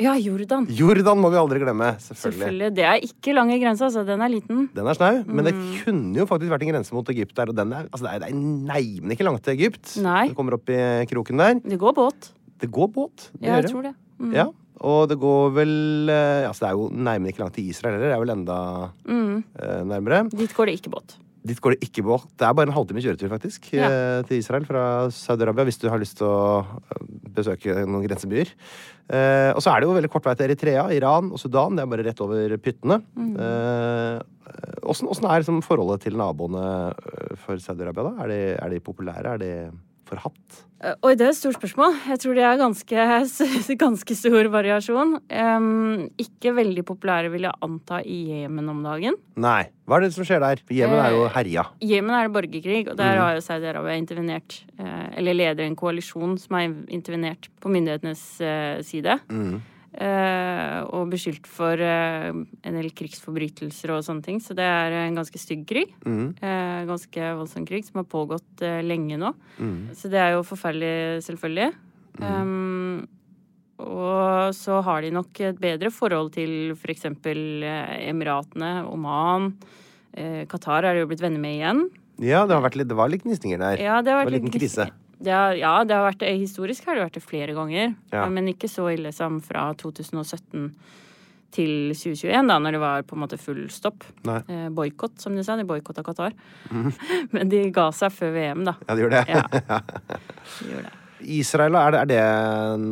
[0.00, 0.64] Ja, Jordan.
[0.72, 1.90] Jordan må vi aldri glemme.
[2.00, 2.38] Selvfølgelig.
[2.40, 2.70] Selvfølgelig.
[2.78, 4.04] Det er ikke lang i grensa, altså.
[4.08, 4.62] Den er liten.
[4.74, 5.52] Den er snau, men det
[5.84, 7.52] kunne jo faktisk vært en grense mot Egypt der.
[7.52, 8.40] Og den er, altså det er, det er
[8.72, 9.96] neimen ikke langt til Egypt.
[10.02, 10.28] Nei.
[10.32, 10.80] Det kommer opp i
[11.12, 11.60] kroken der.
[11.60, 12.32] Det går båt.
[12.62, 13.28] Det går båt.
[13.36, 13.94] Det Ja, jeg tror det.
[14.22, 14.32] Mm.
[14.38, 14.46] Ja,
[14.82, 18.08] og det går vel eh, Altså, det er jo nærmere ikke langt til Israel heller.
[18.08, 18.58] Det er vel enda
[19.04, 19.44] Mm.
[19.58, 20.24] eh, nærmere.
[20.30, 21.16] Dit går det ikke båt.
[21.44, 22.24] Dit går det ikke båt.
[22.38, 23.88] Det er bare en halvtime kjøretur, faktisk, Ja.
[23.90, 27.02] eh, til Israel fra Saudi-Arabia, hvis du har lyst til å eh,
[27.34, 28.52] besøke noen grensebyer.
[29.10, 31.74] Eh, og så er det jo veldig kort vei til Eritrea, Iran og Sudan.
[31.74, 33.00] Det er bare rett over pyttene.
[33.18, 34.20] Eh,
[34.82, 38.02] Åssen åssen er liksom forholdet til naboene eh, for Saudi-Arabia?
[38.10, 38.24] da?
[38.24, 39.34] Er de, er de populære?
[39.34, 39.52] Er de
[40.12, 40.62] forhatt?
[40.82, 41.94] Eh, Oi, det er et stort spørsmål.
[42.10, 43.06] Jeg tror det er ganske,
[43.84, 45.16] ganske stor variasjon.
[45.30, 49.18] Um, ikke veldig populære, vil jeg anta, i Jemen om dagen.
[49.40, 49.64] Nei.
[49.86, 50.62] Hva er det som skjer der?
[50.72, 51.64] Jemen er jo herja.
[51.82, 54.60] Jemen er det borgerkrig, og der har jo Saudi-Arabia intervenert.
[54.78, 59.18] eh, Eller leder en koalisjon som har intervenert på myndighetenes eh, side.
[59.30, 59.60] Eh,
[59.92, 64.40] og beskyldt for eh, en del krigsforbrytelser og sånne ting.
[64.40, 65.92] Så det er en ganske stygg krig.
[66.06, 66.32] Mm.
[66.88, 69.34] ganske voldsom krig som har pågått eh, lenge nå.
[69.98, 71.72] Så det er jo forferdelig, selvfølgelig.
[72.20, 73.06] Um,
[73.82, 77.08] og så har de nok et bedre forhold til f.eks.
[77.24, 77.68] For
[78.12, 79.52] Emiratene, Oman.
[80.12, 81.86] Eh, Qatar er jo blitt venner med igjen.
[82.22, 83.80] Ja, det, litt, det var litt gnisninger der.
[83.80, 84.88] Ja, det har Det var litt, en liten krise.
[85.22, 87.94] Det har, ja, det har vært, historisk har det vært det flere ganger.
[88.10, 88.26] Ja.
[88.32, 90.72] Men ikke så ille som fra 2017
[91.52, 94.06] til 2021, da, når det var på en måte full stopp.
[94.24, 95.56] Eh, Boikott, som de sa.
[95.60, 96.34] De boikotta Qatar.
[97.34, 98.76] Men de ga seg før VM, da.
[98.88, 99.38] Ja, de gjorde det.
[99.38, 99.80] Ja.
[100.62, 100.98] De gjorde det.
[101.32, 102.86] Israel, er det, er, det en,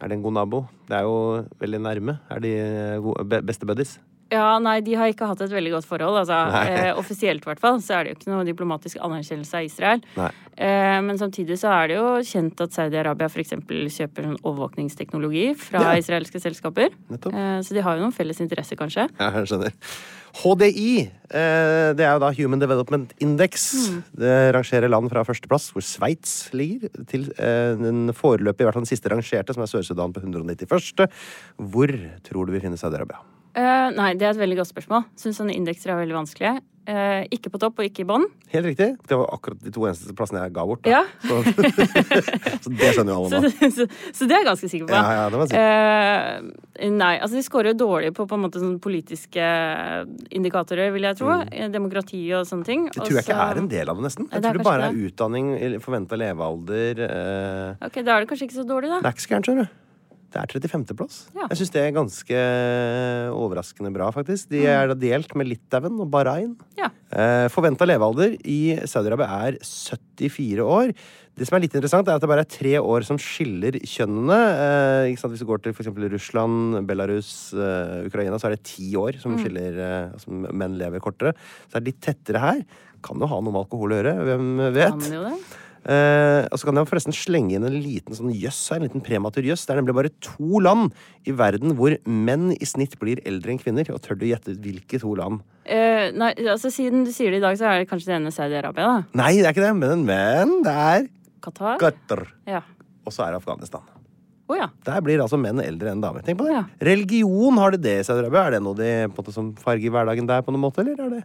[0.00, 0.62] er det en god nabo?
[0.88, 1.16] Det er jo
[1.60, 2.14] veldig nærme.
[2.32, 2.54] Er de
[3.44, 3.98] beste buddies?
[4.32, 6.16] Ja, nei, de har ikke hatt et veldig godt forhold.
[6.24, 6.34] Altså,
[6.66, 10.02] eh, offisielt i hvert fall, så er det jo ikke noe diplomatisk anerkjennelse av Israel.
[10.56, 13.54] Eh, men samtidig så er det jo kjent at Saudi-Arabia f.eks.
[13.68, 15.94] kjøper sånn overvåkningsteknologi fra Ja.
[16.00, 16.90] israelske selskaper.
[17.12, 19.08] Eh, så de har jo noen felles interesser, kanskje.
[19.20, 19.72] Ja, jeg skjønner.
[20.36, 23.70] HDI, eh, det er jo da Human Development Index.
[24.12, 28.84] Det rangerer land fra førsteplass, hvor Sveits ligger, til eh, den foreløpig, i hvert fall
[28.84, 31.08] den siste rangerte, som er Sør-Sudan på 191.
[31.56, 31.94] Hvor
[32.26, 33.22] tror du vi finner Saudi-Arabia?
[33.56, 35.06] Eh, nei, det er et veldig godt spørsmål.
[35.16, 36.58] Syns sånne indekser er veldig vanskelige.
[36.86, 38.28] Uh, ikke på topp og ikke i bånn.
[38.52, 38.86] Helt riktig.
[39.10, 40.84] Det var akkurat de to eneste plassene jeg ga bort.
[40.86, 41.00] Ja.
[41.24, 41.40] Så,
[42.62, 43.50] så det skjønner jo alle nå.
[43.74, 44.94] så, så det er jeg ganske sikker på.
[44.94, 46.52] Ja, ja, det var sikker.
[46.76, 49.48] Uh, nei, altså de scorer jo dårlig på på en måte sånne politiske
[50.30, 51.32] indikatorer, vil jeg tro.
[51.40, 51.72] Mm.
[51.74, 52.86] Demokrati og sånne ting.
[52.92, 54.28] Det tror jeg ikke er en del av det, nesten.
[54.30, 55.50] Jeg det tror det bare er er utdanning,
[55.82, 57.88] forventa levealder uh...
[57.88, 59.02] Ok, da er det kanskje ikke så dårlig, da.
[59.02, 59.74] Det er ikke så gærent, skjønner du.
[60.32, 61.18] Det er 35.-plass.
[61.36, 61.46] Ja.
[61.52, 62.40] Jeg syns det er ganske
[63.36, 64.48] overraskende bra, faktisk.
[64.50, 64.54] Mm.
[64.56, 66.54] De er da delt med Litauen og Bahrain.
[66.78, 66.90] Ja.
[67.14, 70.92] Eh, Forventa levealder i Saudi-Arabia er 74 år.
[71.36, 74.38] Det som er litt interessant, er at det bare er tre år som skiller kjønnene.
[75.06, 75.16] Eh?
[75.28, 75.90] Hvis du går til f.eks.
[76.14, 79.20] Russland, Belarus, eh, Ukraina, så er det ti år Mm.
[79.22, 81.34] som skiller eh, altså menn lever kortere.
[81.68, 82.64] Så det er litt tettere her.
[83.04, 84.96] Kan jo ha noe med alkohol å gjøre, hvem vet?
[84.96, 85.36] Kan jo det.
[85.86, 89.04] Eh, og så kan jeg forresten slenge inn en liten sånn jøss her, en liten
[89.06, 89.66] prematur jøss.
[89.66, 90.94] Det er nemlig bare to land
[91.28, 93.86] i verden hvor menn i snitt blir eldre enn kvinner.
[93.94, 95.44] Og tør du gjette hvilke to land?
[95.62, 98.34] Eh, nei, altså Siden du sier det i dag, så er det kanskje det ene
[98.34, 99.20] Saudi-Arabia, da.
[99.22, 101.06] Nei, det er ikke det, men, men det er
[101.46, 101.78] Qatar.
[101.78, 102.26] Qatar.
[102.50, 102.64] Ja.
[103.06, 103.86] Og så er det Afghanistan.
[104.46, 104.68] Oh, ja.
[104.86, 106.22] Der blir altså menn eldre enn damer.
[106.26, 106.54] Tenk på det.
[106.54, 106.66] Ja.
[106.86, 108.44] Religion, har de det i Saudi-Arabia?
[108.46, 111.02] Er det noe de på en måte som farger hverdagen der på noen måte, eller
[111.06, 111.24] er det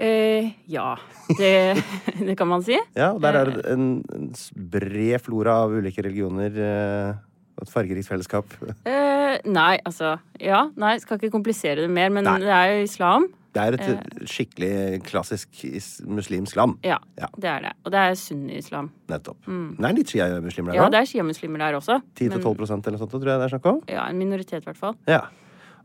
[0.00, 0.94] Eh, ja.
[1.38, 1.52] Det,
[2.26, 2.78] det kan man si.
[2.96, 4.30] Ja, og der er det en, en
[4.72, 6.56] bred flora av ulike religioner.
[6.56, 7.26] eh,
[7.60, 8.56] og et fargerikt fellesskap.
[9.30, 12.32] Eh, nei, altså Ja, nei, skal ikke komplisere det mer, men Nei.
[12.42, 13.28] det er jo islam.
[13.54, 14.72] Det er et skikkelig
[15.06, 16.80] klassisk is muslimsk land.
[16.86, 17.28] Ja, Ja.
[17.38, 17.70] det er det.
[17.86, 18.88] Og det er sunni-islam.
[19.10, 19.38] Nettopp.
[19.46, 22.00] Det er litt sjiamuslimer der Ja, det er sjiamuslimer der også.
[22.18, 23.78] 10-12 prosent eller noe sånt, tror jeg det er snakk om.
[23.90, 24.98] Ja, en minoritet, i hvert fall.
[25.06, 25.20] Ja.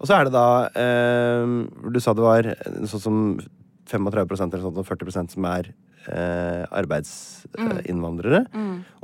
[0.01, 1.53] Og så er det da eh,
[1.93, 2.49] Du sa det var
[2.89, 3.21] sånn som
[3.89, 5.69] 35% eller sånt, og 40% som er
[6.09, 6.63] eh,
[7.45, 8.45] arbeidsinnvandrere.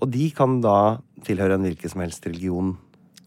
[0.01, 0.77] Og de kan da
[1.25, 2.75] tilhøre en hvilken som helst religion,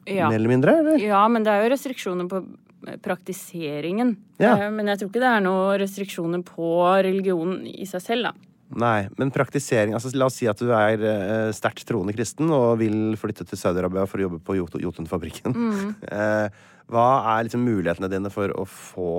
[0.07, 0.29] Ja.
[0.29, 0.73] mer eller mindre?
[0.83, 0.99] Eller?
[1.01, 2.43] ja, men det er jo restriksjoner på
[2.89, 4.17] eh, praktiseringen.
[4.39, 4.57] Ja.
[4.67, 6.67] Eh, Men jeg tror ikke det er noen restriksjoner på
[7.03, 8.33] religionen i seg selv, da.
[8.75, 12.79] Nei, men praktisering altså La oss si at du er eh, sterkt troende kristen og
[12.81, 15.55] vil flytte til Saudi-Arabia for å jobbe på Jot- Jotunfabrikken.
[16.11, 16.49] Eh,
[16.93, 19.11] hva er liksom mulighetene dine for å få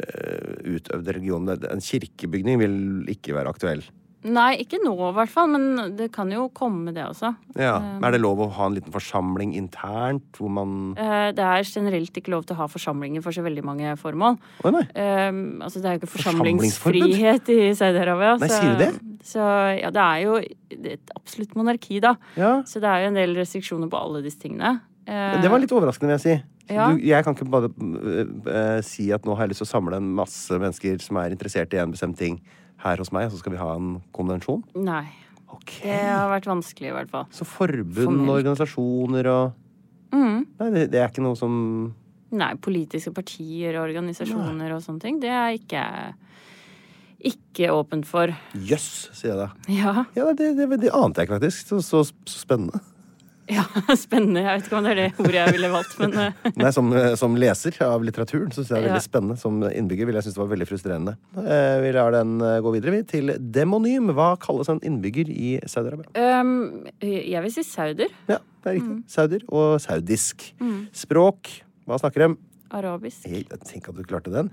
[0.00, 1.48] eh, utøvd religion?
[1.52, 2.76] En kirkebygning vil
[3.12, 3.84] ikke være aktuell.
[4.20, 7.30] Nei, ikke nå i hvert fall, men det kan jo komme, det også.
[7.56, 7.78] Ja.
[7.80, 11.64] Men er det lov å ha en liten forsamling internt hvor man Eh, Det er
[11.64, 14.36] generelt ikke lov til å ha forsamlinger for så veldig mange formål.
[14.60, 14.84] Å nei.
[14.92, 18.36] Um, altså Det er jo ikke forsamlingsfrihet i Saudi-Arabia.
[18.42, 18.90] Nei, sier du det?
[19.24, 19.40] Så
[19.80, 20.36] ja, det er jo
[20.92, 22.16] et absolutt monarki, da.
[22.36, 22.58] Ja.
[22.68, 24.80] Så det er jo en del restriksjoner på alle disse tingene.
[25.08, 26.36] Eh, det var litt overraskende, vil jeg si.
[26.70, 26.90] Ja.
[26.90, 29.98] Du, jeg kan ikke bare uh, si at nå har jeg lyst til å samle
[30.00, 32.38] en masse mennesker som er interessert i en bestemt ting
[32.80, 34.62] her hos meg, og så skal vi ha en konvensjon.
[34.78, 35.04] Nei.
[35.50, 35.82] Okay.
[35.90, 37.26] Det har vært vanskelig, i hvert fall.
[37.34, 39.58] Så forbund og organisasjoner og
[40.10, 40.40] Mm.
[40.58, 41.52] Nei, det, det er ikke noe som
[42.34, 45.82] Nei, politiske partier og organisasjoner og sånne ting, det er ikke
[47.26, 48.30] ikke åpent for.
[48.54, 49.48] Jøss, sier jeg da.
[49.68, 50.04] Ja.
[50.16, 51.66] Ja, det, det, det ante jeg ikke faktisk.
[51.68, 52.80] Så, så, så spennende.
[53.50, 53.64] Ja,
[53.98, 54.42] spennende.
[54.44, 56.90] Jeg vet ikke om det er det ordet jeg ville valgt, men eh, Nei, som,
[57.18, 58.92] som leser av litteraturen så syns jeg det er Ja.
[58.94, 59.36] veldig spennende.
[59.40, 61.16] Som innbygger vil jeg synes det var veldig frustrerende.
[61.40, 64.12] Eh, vi lar den eh, gå videre vi, til demonym.
[64.16, 66.12] Hva kalles en innbygger i Saudi-Arabia?
[66.40, 68.12] um, Jeg vil si sauder.
[68.30, 68.98] Ja, det er riktig.
[69.10, 70.46] Sauder og saudisk.
[70.96, 71.50] Språk.
[71.90, 72.30] Hva snakker de?
[72.70, 73.24] Arabisk.
[73.26, 74.52] Jeg, Tenk at du klarte den.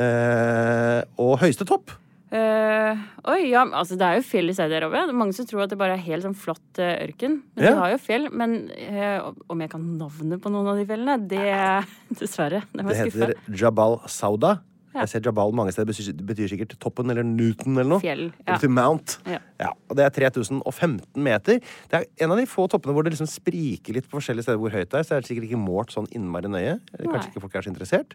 [0.00, 1.92] Eh, og høyeste topp.
[2.30, 5.08] Eh, oi, ja, altså det er jo fjell i Saudi-Arabia.
[5.08, 7.40] Det er Mange som tror at det bare er helt sånn flatt uh, ørken.
[7.56, 7.70] Men Ja.
[7.72, 8.28] det har jo fjell.
[8.30, 11.46] Men uh, om jeg kan navnet på noen av de fjellene, det
[12.20, 12.62] Dessverre.
[12.70, 14.60] Det Det heter Jabal Sauda.
[14.94, 15.02] Ja.
[15.02, 15.90] Jeg ser Jabal mange steder.
[15.90, 18.02] Det betyr sikkert toppen eller Newton eller noe.
[18.02, 18.28] Fjell.
[18.46, 18.54] Ja.
[18.54, 19.16] betyr Mount.
[19.26, 19.40] Ja.
[19.88, 21.58] og det er 3015 meter.
[21.90, 24.58] Det er en av de få toppene hvor det liksom spriker litt på forskjellige steder
[24.58, 25.06] hvor høyt det er.
[25.06, 26.78] Så det er sikkert ikke målt sånn innmari nøye.
[26.94, 27.26] Kanskje Nei.
[27.30, 28.14] ikke folk er så interessert.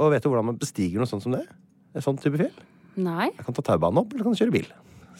[0.00, 1.44] Og vet du hvordan man bestiger noe sånt som det?
[1.96, 2.56] En sånn type fjell?
[2.96, 3.28] Nei.
[3.36, 4.68] Jeg kan ta taubanen opp, eller kan kjøre bil.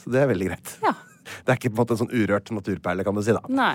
[0.01, 0.77] Så det er veldig greit.
[0.85, 0.95] Ja.
[1.47, 3.33] Det er ikke på en måte en sånn urørt naturperle, kan du si.
[3.35, 3.41] da.
[3.51, 3.73] Nei.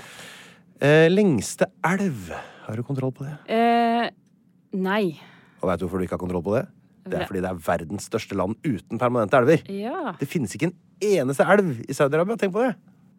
[0.80, 2.30] Eh, lengste elv.
[2.64, 3.34] Har du kontroll på det?
[3.52, 4.06] Eh,
[4.80, 5.18] nei.
[5.60, 6.62] Og veit du hvorfor du ikke har kontroll på det?
[7.04, 9.60] Det er fordi det er verdens største land uten permanente elver.
[9.68, 10.14] Ja.
[10.20, 12.38] Det finnes ikke en eneste elv i Saudi-Arabia.
[12.40, 12.72] Tenk på det.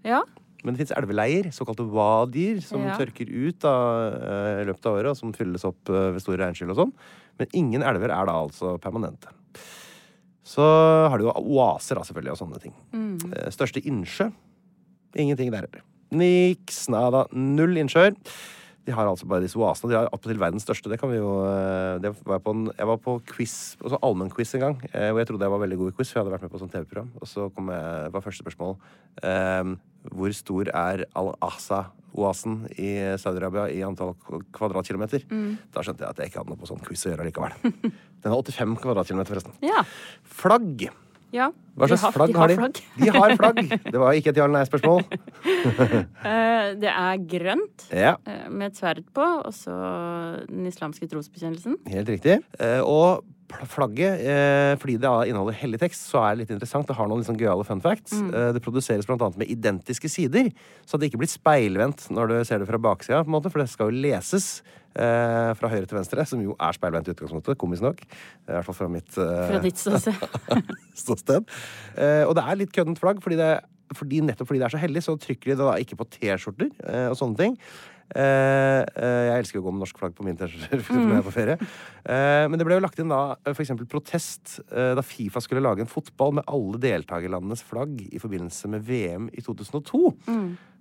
[0.07, 0.23] Ja.
[0.63, 2.97] Men det fins elveleier, såkalte wadier, som Ja.
[2.97, 3.73] tørker ut da,
[4.17, 6.93] eh, i løpet av året, og som fylles opp eh, ved store regnskyll og sånn.
[7.37, 9.27] Men ingen elver er da altså permanente.
[10.43, 10.63] Så
[11.09, 12.73] har du jo oaser, da, selvfølgelig, og sånne ting.
[12.91, 13.35] Mm.
[13.55, 14.27] Største innsjø?
[15.15, 15.85] Ingenting der heller.
[16.13, 18.13] Niks, nada, null innsjøer.
[18.83, 19.93] De har altså bare disse oasene.
[19.93, 20.89] De har attpåtil verdens største.
[20.91, 23.99] Det kan vi jo eh, det var jeg, på en, jeg var på quiz, altså
[24.03, 26.25] allmennquiz en gang, eh, hvor jeg trodde jeg var veldig god i quiz, for jeg
[26.25, 27.13] hadde vært med på sånn sånt TV-program.
[27.21, 28.75] Og så kom jeg, var første spørsmål
[29.23, 29.77] um,
[30.11, 31.05] Hvor stor er
[32.13, 34.13] Al-Asa-oasen i Saudi-Arabia i antall
[34.53, 35.23] kvadratkilometer.
[35.25, 35.57] kvadratkilometer?
[35.73, 37.53] Da skjønte jeg at jeg ikke hadde noe på sånn quiz å gjøre likevel.
[38.23, 39.53] Den har 85 kvadratkilometer, forresten.
[39.65, 39.83] Ja.
[40.23, 40.85] Flagg.
[41.33, 41.49] ja.
[41.75, 42.55] Hva slags har- flagg de har de?
[42.59, 42.79] flagg.
[43.01, 43.61] De har flagg.
[43.91, 45.03] Det var ikke et ja eller nei-spørsmål.
[46.23, 49.73] Eh, det er grønt Ja, eh, med et sverd på, og så
[50.47, 51.75] den islamske trosbekjennelsen.
[51.91, 52.37] helt riktig.
[52.59, 53.23] Eh, Og
[53.69, 56.87] flagget, eh, fordi det inneholder hellig tekst, så er det litt interessant.
[56.87, 58.13] Det har noen liksom gøyale fun facts.
[58.13, 60.51] Eh, Det produseres annet med identiske sider,
[60.85, 63.59] så det ikke blir speilvendt når du ser det fra baksida, på en måte, for
[63.59, 64.61] det skal jo leses
[64.95, 68.01] eh, fra høyre til venstre, som jo er speilvendt i utgangspunktet, komisk nok.
[68.01, 70.13] I hvert fall fra mitt eh, Fra ditt ståsted.
[71.03, 71.47] ståsted.
[71.97, 73.53] Eh, og det er litt køddent flagg, fordi det,
[73.93, 77.07] fordi, nettopp fordi det er så hellig, så trykker de da ikke på T-skjorter eh,
[77.11, 77.57] og sånne ting.
[78.13, 81.27] Eh, eh, jeg elsker å gå med norsk flagg på min T-skjorte når jeg er
[81.27, 81.55] på ferie.
[82.03, 83.55] Eh, men det ble jo lagt inn da f.eks.
[83.55, 88.21] for eksempel protest eh, da Fifa skulle lage en fotball med alle deltakerlandenes flagg i
[88.21, 90.13] forbindelse med VM i 2002.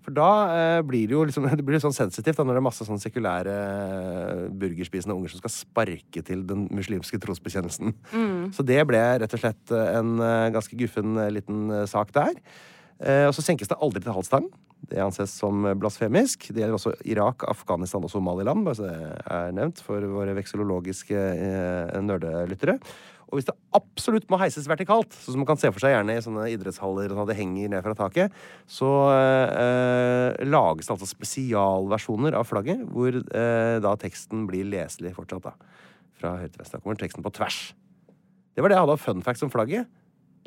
[0.03, 2.67] For da eh, blir det jo liksom, det blir sånn sensitivt da, når det er
[2.69, 7.95] masse sånn sekulære eh, burgerspisende unger som skal sparke til den muslimske trosbekjennelsen.
[8.57, 12.13] Så det ble rett og slett eh, en eh, ganske guffen eh, liten eh, sak
[12.17, 12.35] der.
[13.03, 14.47] Eh, og så senkes det aldri til halvstang.
[14.91, 16.49] Det anses som blasfemisk.
[16.51, 21.19] Det gjelder også Irak, Afghanistan og Somaliland, bare så det er nevnt for våre vekselologiske
[21.19, 22.79] eh, nerdelyttere.
[23.33, 26.19] Og hvis det absolutt må heises vertikalt, sånn som man kan se for seg gjerne
[26.19, 28.35] i sånne idrettshaller og sånn at det henger ned fra taket,
[28.69, 35.49] så eh, lages det altså spesialversjoner av flagget, hvor eh, da teksten blir leselig fortsatt,
[35.49, 35.81] da.
[36.21, 36.77] Fra høyre til venstre.
[36.77, 37.63] Da kommer teksten på tvers.
[38.53, 39.89] Det var det jeg hadde av fun facts om flagget.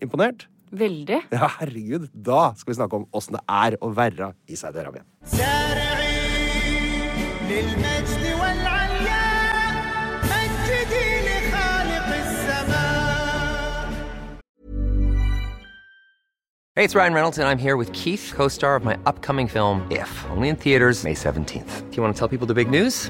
[0.06, 0.46] Imponert?
[0.72, 1.22] Veldig.
[1.32, 2.10] Ja, herregud.
[2.14, 5.06] Da skal vi snakke om åssen det er å være i Saudi-Arabia.
[16.76, 19.88] Hey, it's Ryan Reynolds, and I'm here with Keith, co star of my upcoming film,
[19.90, 21.90] If, only in theaters, May 17th.
[21.90, 23.10] Do you want to tell people the big news?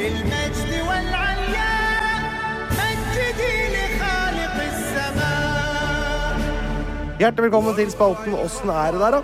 [0.00, 2.20] للمجد والعلياء
[2.70, 6.36] مجدي لخالق السماء
[7.18, 9.20] Hjertelig velkommen til spalten Åssen er det der, da?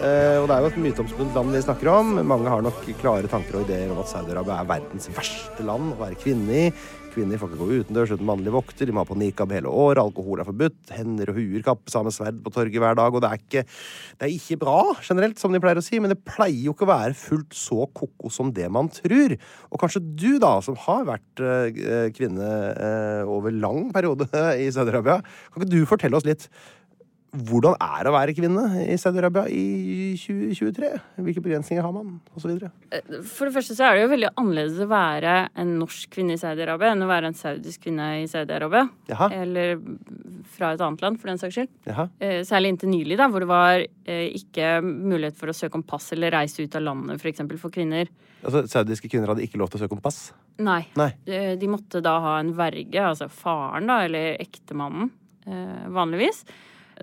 [0.00, 2.06] Eh, og Det er jo et myteomspunnet land vi snakker om.
[2.26, 6.00] Mange har nok klare tanker og ideer om at Saudi-Arabia er verdens verste land å
[6.00, 6.72] være kvinne i.
[7.15, 10.01] Kvinner får ikke gå utendørs uten mannlig vokter, de må ha på nikab hele året,
[10.01, 13.29] alkohol er forbudt, hender og huer kappes av sverd på torget hver dag, og det
[13.29, 13.63] er, ikke,
[14.19, 16.87] det er ikke bra generelt, som de pleier å si, men det pleier jo ikke
[16.87, 19.37] å være fullt så koko som det man tror.
[19.71, 24.27] Og kanskje du, da, som har vært eh, kvinne eh, over lang periode
[24.65, 26.49] i Saudi-Arabia, kan ikke du fortelle oss litt
[27.47, 29.63] hvordan er det å være kvinne i Saudi-Arabia i
[30.19, 30.91] 2023?
[31.25, 32.53] Hvilke begrensninger har man, osv.?
[33.27, 36.41] For det første så er det jo veldig annerledes å være en norsk kvinne i
[36.41, 38.85] Saudi-Arabia enn å være en saudisk kvinne i Saudi-Arabia.
[39.35, 39.75] Eller
[40.55, 41.71] fra et annet land, for den saks skyld.
[41.89, 42.07] Jaha.
[42.23, 45.83] Eh, Særlig inntil nylig, da, hvor det var eh, ikke mulighet for å søke om
[45.87, 47.41] pass eller reise ut av landet, f.eks.
[47.43, 48.11] For, for kvinner.
[48.45, 50.29] Altså, Saudiske kvinner hadde ikke lov til å søke om pass?
[50.61, 50.83] Nei.
[50.99, 51.09] Nei.
[51.27, 55.09] Eh, De måtte da ha en verge, altså faren, da, eller ektemannen,
[55.49, 56.43] eh, vanligvis.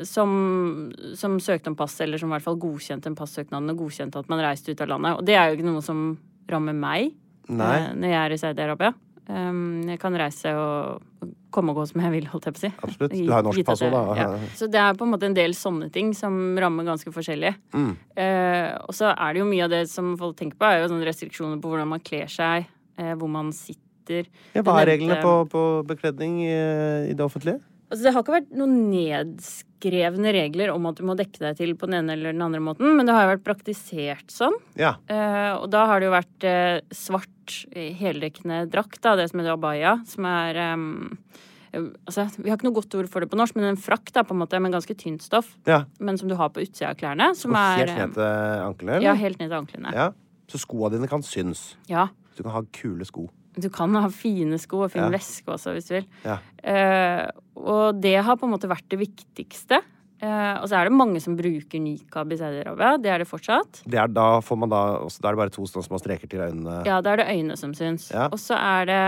[0.09, 4.23] Som, som søkte om pass, eller som i hvert fall godkjente en passøknaden og godkjente
[4.23, 5.19] at man reiste ut av landet.
[5.21, 6.05] Og det er jo ikke noe som
[6.49, 7.11] rammer meg
[7.53, 7.73] Nei.
[7.77, 8.95] eh, når jeg er i Saudi-Arabia.
[9.29, 12.61] Um, jeg kan reise og og komme og gå som jeg vil, holdt jeg på
[12.61, 12.71] å si.
[12.87, 13.15] Absolutt.
[13.15, 14.17] Du har norsk pass òg, da.
[14.19, 14.51] Ja.
[14.59, 17.53] Så det er på en måte en del sånne ting som rammer ganske forskjellig.
[17.77, 17.93] Mm.
[18.17, 20.91] Uh, og så er det jo mye av det som folk tenker på, er jo
[20.91, 22.67] sånne restriksjoner på hvordan man kler seg,
[22.99, 24.27] uh, hvor man sitter.
[24.57, 26.57] Ja, hva er reglene på, på bekledning i,
[27.13, 27.63] i det offentlige?
[27.93, 31.75] Altså, det har ikke vært noen nedskrevne regler om at du må dekke deg til
[31.77, 34.57] på den ene eller den andre måten, men det har jo vært praktisert sånn.
[34.81, 34.95] Ja.
[35.13, 39.43] Eh, og da har det jo vært eh, svart eh, heldekkende drakt, da, det som
[39.43, 40.87] heter abaya, som er em,
[41.75, 44.11] eh, Altså, vi har ikke noe godt ord for det på norsk, men en frakk,
[44.13, 45.55] da, på en måte, med ganske tynt stoff.
[45.69, 45.83] ja.
[46.01, 47.31] Men som du har på utsida av klærne.
[47.37, 48.99] Som er helt eh, ned til anklene?
[49.05, 49.93] Ja, helt ned til anklene.
[49.97, 50.11] Ja.
[50.53, 51.75] Så skoa dine kan synes.
[51.89, 52.09] Ja.
[52.33, 53.29] Så du kan ha kule sko.
[53.59, 55.11] Du kan ha fine sko og fin Ja.
[55.13, 56.07] veske også, hvis du vil.
[56.25, 56.39] Ja.
[56.65, 57.27] Eh,
[57.57, 59.83] og det har på en måte vært det viktigste.
[60.23, 62.97] Eh, og så er det mange som bruker nikab i Saudi-Arabia.
[63.03, 63.83] Det er det fortsatt.
[63.85, 66.31] Det er, da, får man da, også, da er det bare to sånne små streker
[66.31, 66.85] til øynene.
[66.87, 68.11] Ja, da er det øynene som syns.
[68.15, 68.29] Ja.
[68.31, 69.03] Og så er det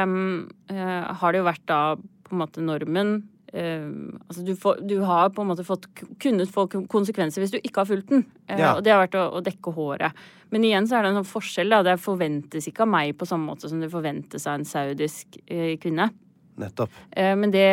[0.74, 3.84] eh, Har det jo vært da på en måte normen eh,
[4.28, 5.86] altså du, får, du har på en måte fått,
[6.22, 8.26] kunnet få konsekvenser hvis du ikke har fulgt den.
[8.48, 8.72] Uh, Ja.
[8.74, 10.24] Og det har vært å, å dekke håret.
[10.54, 11.72] Men igjen så er det en sånn forskjell.
[11.72, 15.38] da, Det forventes ikke av meg på samme måte som det forventes av en saudisk
[15.48, 16.10] uh, kvinne.
[16.54, 16.92] Nettopp.
[17.10, 17.66] Men det,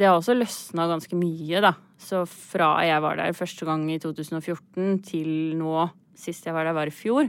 [0.00, 1.70] det har også løsna ganske mye, da.
[2.02, 5.84] Så fra jeg var der første gang i 2014 til nå,
[6.18, 7.28] sist jeg var der, var i fjor,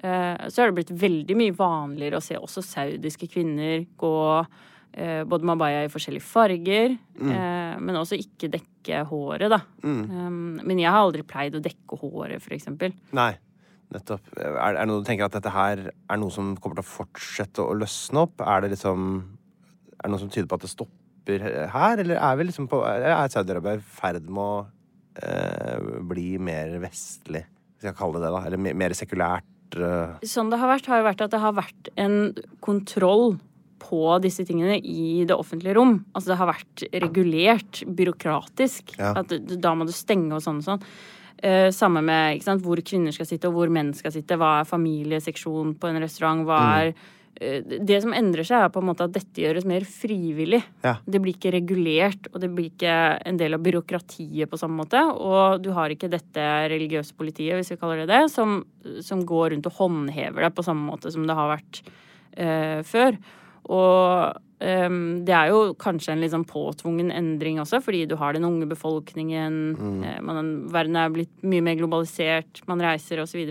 [0.00, 4.14] så har det blitt veldig mye vanligere å se også saudiske kvinner gå
[4.92, 9.60] både med abaya i forskjellige farger, eh, men også ikke dekke håret, da.
[9.84, 12.92] Um, Men jeg har aldri pleid å dekke håret, for eksempel.
[13.16, 13.32] Nei.
[13.92, 14.24] Nettopp.
[14.40, 16.90] Er, er det noe du tenker at dette her er noe som kommer til å
[16.92, 18.40] fortsette å løsne opp?
[18.40, 19.08] Er det liksom
[20.00, 22.80] Er det noe som tyder på at det stopper her, eller er vi liksom på
[22.88, 24.66] Er Saudi-Arabia i ferd med å
[25.22, 27.44] eh, bli mer vestlig,
[27.76, 28.42] hvis jeg kan kalle det det, da?
[28.48, 29.76] Eller mer, mer sekulært?
[29.76, 30.16] eh?
[30.26, 32.16] Sånn det har vært, har jo vært at det har vært en
[32.64, 33.36] kontroll
[33.82, 35.98] på disse tingene i det offentlige rom.
[36.14, 38.94] Altså det har vært regulert, byråkratisk.
[38.98, 39.16] Ja.
[39.22, 40.86] At da må du stenge og sånn og sånn.
[41.42, 44.38] Uh, samme med sant, hvor kvinner skal sitte og hvor menn skal sitte.
[44.38, 46.44] Hva er familieseksjon på en restaurant?
[46.46, 49.82] Hva er uh, Det som endrer seg, er på en måte at dette gjøres mer
[49.88, 50.60] frivillig.
[50.84, 50.94] Ja.
[51.02, 52.94] Det blir ikke regulert, og det blir ikke
[53.26, 55.02] en del av byråkratiet på samme måte.
[55.02, 58.60] Og du har ikke dette religiøse politiet, hvis vi kaller det det, som,
[59.02, 61.82] som går rundt og håndhever det på samme måte som det har vært
[62.38, 63.18] uh, før.
[63.70, 68.34] Og um, det er jo kanskje en litt sånn påtvungen endring også, fordi du har
[68.34, 70.04] den unge befolkningen, mm.
[70.26, 73.42] man, verden er blitt mye mer globalisert, man reiser osv.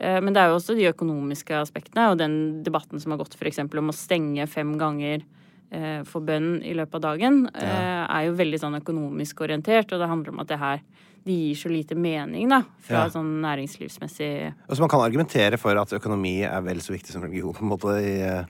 [0.00, 2.36] Eh, men det er jo også de økonomiske aspektene, og den
[2.66, 3.62] debatten som har gått f.eks.
[3.66, 5.22] om å stenge fem ganger
[5.70, 10.02] eh, for bønn i løpet av dagen, eh, er jo veldig sånn økonomisk orientert, og
[10.02, 10.84] det handler om at det her
[11.24, 13.08] de gir så lite mening, da, fra Ja.
[13.08, 17.22] sånn næringslivsmessig Og så man kan argumentere for at økonomi er vel så viktig som
[17.22, 18.44] religion, på en måte, i, eh,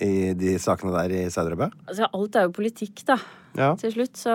[0.00, 1.70] i de sakene der i Saudi-Arabia?
[1.86, 3.18] Altså, alt er jo politikk, da.
[3.58, 3.74] Ja.
[3.76, 4.34] Til slutt så,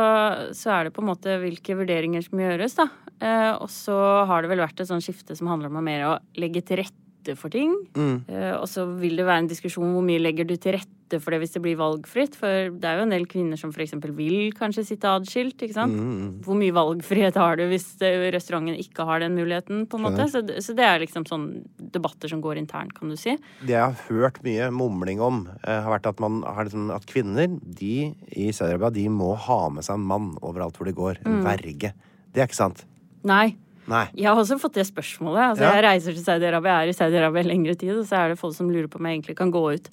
[0.54, 2.88] så er det på en måte hvilke vurderinger som gjøres, da.
[3.18, 3.98] Eh, og så
[4.30, 6.84] har det vel vært et sånt skifte som handler om å mer å legge til
[6.84, 7.74] rette for ting.
[7.98, 11.32] Eh, og så vil det være en diskusjon hvor mye legger du til rette for
[11.32, 12.36] det hvis det blir valgfritt.
[12.36, 13.96] For det er jo en del kvinner som f.eks.
[14.16, 15.60] vil kanskje sitte adskilt.
[15.64, 16.00] ikke sant?
[16.44, 19.86] Hvor mye valgfrihet har du hvis eh, restauranten ikke har den muligheten?
[19.88, 20.28] på en måte?
[20.32, 21.48] Så, så det er liksom sånn
[21.96, 23.38] debatter som går internt, kan du si.
[23.64, 27.08] Det jeg har hørt mye mumling om, eh, har vært at, man har liksom, at
[27.10, 31.24] kvinner de i Saudi-Arabia de må ha med seg en mann overalt hvor de går.
[31.28, 31.94] En verge.
[32.34, 32.84] Det er ikke sant?
[33.28, 33.56] Nei.
[33.88, 34.06] Nei.
[34.16, 35.52] Jeg har også fått det spørsmålet.
[35.54, 35.74] Altså, Ja.
[35.78, 38.70] Jeg reiser til Saudi-Arabia, er i Saudi-Arabia lengre tid, og så er det folk som
[38.70, 39.90] lurer på om jeg egentlig kan gå ut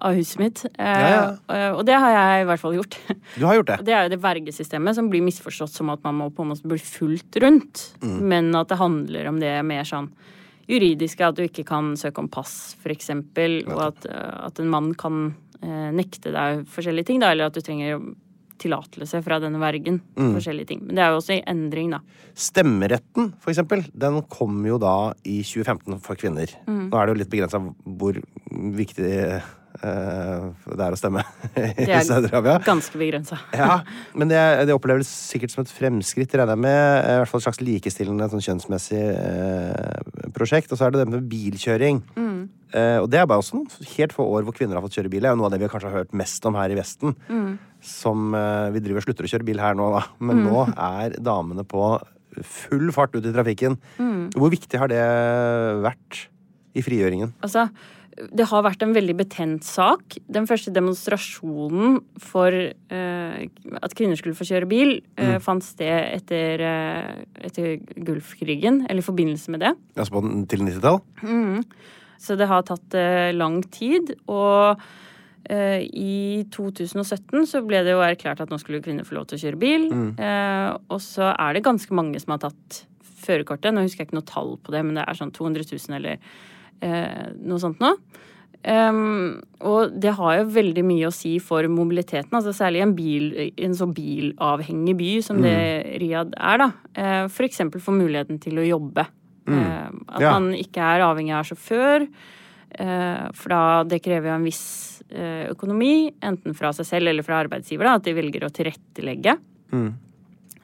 [0.00, 0.64] av huset mitt.
[0.78, 2.98] Eh, Ja, Og det har jeg i hvert fall gjort.
[3.36, 3.78] Du har gjort det.
[3.88, 6.62] Det er jo det vergesystemet som blir misforstått som at man må på en måte
[6.68, 8.20] bli fulgt rundt, Mm.
[8.28, 10.10] men at det handler om det mer sånn
[10.68, 14.94] juridiske, at du ikke kan søke om pass, eksempel, og at, eh, at en mann
[14.94, 17.98] kan eh, nekte deg forskjellige ting, da, eller at du trenger
[18.62, 20.00] tillatelse fra denne vergen.
[20.18, 20.32] Mm.
[20.36, 20.82] Forskjellige ting.
[20.86, 22.02] Men det er jo også i endring, da.
[22.38, 26.52] Stemmeretten, for eksempel, den kom jo da i 2015 for kvinner.
[26.66, 26.88] Mm.
[26.88, 28.18] Nå er det jo litt begrensa hvor
[28.78, 29.46] viktig eh,
[29.78, 31.22] det er å stemme
[31.84, 32.58] i Saudi-Arabia.
[32.66, 33.38] ganske begrensa.
[33.54, 33.80] Ja,
[34.18, 36.82] men det, det oppleves sikkert som et fremskritt, regner jeg med.
[37.02, 40.72] I hvert fall et slags likestillende sånn kjønnsmessig eh, prosjekt.
[40.72, 42.02] Og så er det det med bilkjøring.
[42.76, 45.12] Eh, og det er bare også noen helt få år hvor kvinner har fått kjøre
[45.12, 45.24] bil.
[45.24, 47.14] Det er jo noe av det vi kanskje har hørt mest om her i Vesten.
[47.84, 50.04] Som eh, Vi driver og slutter å kjøre bil her nå, da.
[50.18, 51.92] Men nå er damene på
[52.46, 53.78] full fart ut i trafikken.
[54.36, 55.04] Hvor viktig har det
[55.82, 56.26] vært
[56.78, 57.32] i frigjøringen?
[57.42, 57.66] Altså,
[58.34, 60.18] det har vært en veldig betent sak.
[60.30, 63.36] Den første demonstrasjonen for uh,
[63.78, 69.06] at kvinner skulle få kjøre bil, eh, fant sted etter, uh, etter Gulfkrigen, eller i
[69.06, 69.74] forbindelse med det.
[69.96, 71.02] Altså på den til 90-tall?
[72.18, 72.96] Så det har tatt
[73.36, 74.16] lang tid.
[74.26, 74.80] Og
[75.48, 79.42] i 2017 så ble det jo erklært at nå skulle kvinner få lov til å
[79.46, 79.86] kjøre bil.
[80.18, 82.82] Eh, og så er det ganske mange som har tatt
[83.24, 83.72] førerkortet.
[83.72, 86.18] Nå husker jeg ikke noe tall på det, men det er sånn 200 000 eller
[86.82, 87.94] eh, noe sånt nå.
[88.68, 92.94] Um, og det har jo veldig mye å si for mobiliteten, altså særlig i en,
[92.98, 95.54] bil, en så bilavhengig by som det
[96.02, 96.58] Riyadh er.
[96.58, 96.66] da.
[96.98, 99.06] Eh, for eksempel for muligheten til å jobbe.
[99.48, 100.32] Eh, at Ja.
[100.34, 102.08] man ikke er avhengig av sjåfør.
[102.80, 107.24] uh, for da det krever jo en viss eh, økonomi, enten fra seg selv eller
[107.26, 109.38] fra arbeidsgiver, da, at de velger å tilrettelegge.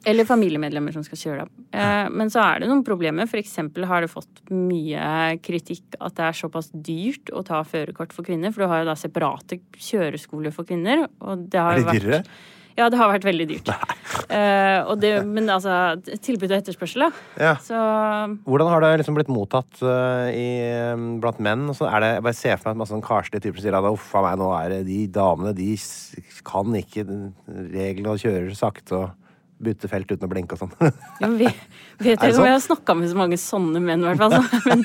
[0.05, 1.61] Eller familiemedlemmer som skal kjøre deg.
[1.73, 3.29] Eh, men så er det noen problemer.
[3.39, 8.27] Eksempel har det fått mye kritikk at det er såpass dyrt å ta førerkort for
[8.27, 8.53] kvinner.
[8.53, 11.07] For du har jo da separate kjøreskoler for kvinner.
[11.25, 12.29] Og det har jo vært?
[12.75, 13.71] Ja, det har vært veldig dyrt.
[14.25, 17.23] Uh, og det, men altså, tilbud og etterspørsel, da.
[17.41, 17.51] Ja.
[17.61, 17.77] Så
[18.47, 21.67] Hvordan har det liksom blitt mottatt uh, i, eh, blant menn?
[21.77, 23.89] Så er det, jeg bare ser for meg at masse sånn karslige typer sier at
[23.89, 25.75] uff a meg, nå er det de damene de
[26.47, 27.05] kan ikke
[27.75, 29.24] reglene og kjører sakte og
[29.61, 30.73] bytter felt uten å blinke og sånn.
[31.21, 31.47] Ja, vi,
[32.03, 34.33] vet det om jeg har snakka med så mange sånne menn, i hvert fall.
[34.35, 34.83] så- Men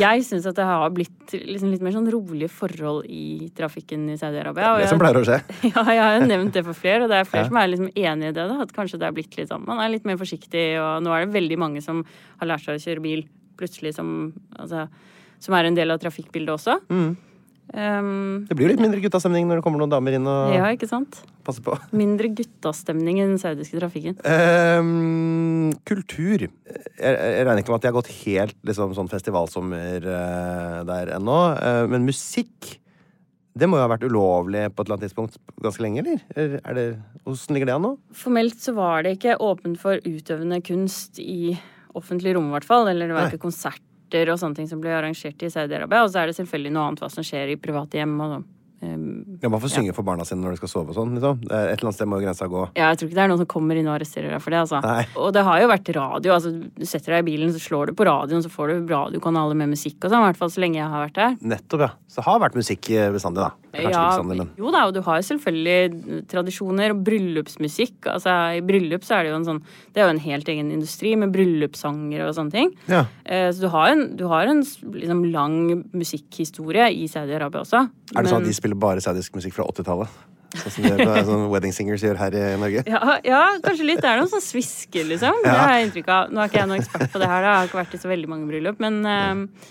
[0.00, 4.16] jeg syns at det har blitt liksom litt mer sånn rolige forhold i trafikken i
[4.18, 4.76] Saudi-Arabia.
[4.82, 5.38] det som pleier å skje.
[5.70, 7.50] Ja, jeg har jo nevnt det for flere, og det er flere Ja.
[7.52, 8.48] som er liksom enig i det.
[8.50, 11.14] da, At kanskje det er blitt litt sånn Man er litt mer forsiktig, og nå
[11.14, 12.02] er det veldig mange som
[12.42, 13.24] har lært seg å kjøre bil
[13.60, 14.88] plutselig som Altså
[15.40, 16.74] som er en del av trafikkbildet også.
[16.92, 17.14] Mm.
[17.70, 20.66] Um, Det blir jo litt mindre guttastemning når det kommer noen damer inn og ja,
[20.74, 21.20] ikke sant?
[21.46, 21.76] passer på.
[22.02, 24.18] Mindre guttastemning i den saudiske trafikken.
[24.26, 26.48] Um, kultur.
[26.48, 26.50] Jeg,
[26.98, 31.40] jeg regner ikke med at de har gått helt liksom, sånn festivalsommer uh, der ennå.
[31.62, 32.76] Uh, men musikk
[33.60, 36.20] det må jo ha vært ulovlig på et eller annet tidspunkt ganske lenge, eller?
[36.62, 36.84] Er det,
[37.26, 37.90] hvordan ligger det an nå?
[38.16, 41.56] Formelt så var det ikke åpent for utøvende kunst i
[41.98, 42.86] offentlig rom, i hvert fall.
[42.92, 43.32] Eller det var Nei.
[43.34, 43.48] ikke
[44.10, 46.04] konserter og sånne ting som blir arrangert i Saudi-Arabia.
[46.04, 48.48] Og så er det selvfølgelig noe annet hva som skjer i private hjem og sånn.
[48.82, 51.12] Um, Ja, Man får synge for barna sine når de skal sove og sånn.
[51.14, 51.42] liksom.
[51.44, 52.62] Et eller annet sted må jo grensa gå.
[52.74, 54.60] ja, jeg tror ikke det er noen som kommer inn og arresterer deg for det,
[54.64, 54.80] altså.
[54.80, 55.04] Nei.
[55.20, 56.32] Og det har jo vært radio.
[56.32, 59.54] altså Du setter deg i bilen, så slår du på radioen, så får du radiokanaler
[59.54, 60.24] med musikk og sånn.
[60.24, 61.36] I hvert fall så lenge jeg har vært der.
[61.44, 61.90] Nettopp, ja.
[62.10, 63.50] Så det har vært musikk eh, bestandig, da.
[63.70, 68.08] Kanskje ikke bestandig, men Jo da, og du har jo selvfølgelig tradisjoner og bryllupsmusikk.
[68.10, 69.60] Altså, I bryllup så er det jo en sånn
[69.94, 72.72] Det er jo en helt egen industri med bryllupssanger og sånne ting.
[72.90, 73.04] ja.
[73.24, 77.84] Eh, Så du har en, du har en liksom, lang musikkhistorie i Saudi-Arabia også.
[78.16, 80.18] Er det sånn at de spiller bare saudisk musikk fra 80-tallet?
[80.50, 82.82] Sånn som det, er sånn Wedding Singers gjør her i Norge?
[82.90, 84.00] ja, ja, kanskje litt.
[84.02, 85.44] Det er noen sånn svisker, liksom.
[85.44, 86.32] Det har jeg inntrykk av.
[86.34, 87.52] Nå er ikke jeg noen ekspert på det her, da.
[87.52, 88.82] jeg har ikke vært i så veldig mange bryllup.
[88.82, 89.68] Men, eh,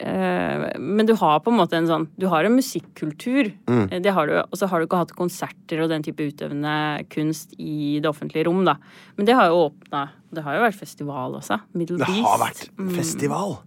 [0.00, 3.50] men du har på en måte en sånn Du har en musikkultur.
[3.66, 3.88] Mm.
[3.92, 7.04] Eh, Det har du, og så har du ikke hatt konserter og den type utøvende
[7.10, 8.76] kunst i det offentlige rom, da.
[9.16, 11.60] Men det har jo åpna Det har jo vært festival også.
[11.74, 13.58] Middle Det har vært festival!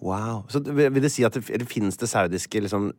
[0.00, 0.44] Wow.
[0.48, 2.92] Så vil det si at det, det finnes det saudiske liksom,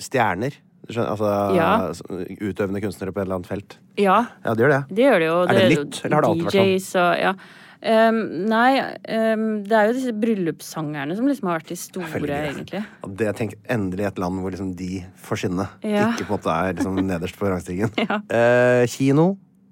[0.00, 0.56] stjerner?
[0.88, 1.92] Skjønner, altså Ja.
[2.40, 3.76] utøvende kunstnere på et eller annet felt?
[3.98, 4.82] Ja, Ja, det gjør det.
[4.96, 5.28] det gjør det.
[5.28, 7.02] Er det nytt, eller har det alltid vært sånn?
[7.02, 7.32] Og ja.
[7.78, 8.16] Um,
[8.50, 12.80] nei, um, det er jo disse bryllupssangerne som liksom har vært de store, egentlig.
[13.20, 15.68] Det tenker, endelig et land hvor liksom de får skinne.
[15.86, 16.08] Ja.
[16.10, 17.94] Ikke på en måte er liksom nederst på rangstigen.
[18.08, 18.18] Ja.
[18.18, 19.28] uh, kino,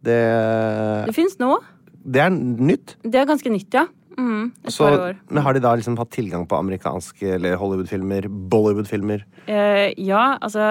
[0.06, 0.20] det,
[1.08, 1.56] Det fins nå.
[2.06, 2.94] det er nytt.
[3.02, 3.86] Det er ganske nytt, ja.
[4.16, 4.86] Mm, Så,
[5.28, 9.24] men har de da liksom hatt tilgang på amerikanske eller Hollywood-filmer, Bollywood-filmer?
[9.46, 10.62] Eh, ja, altså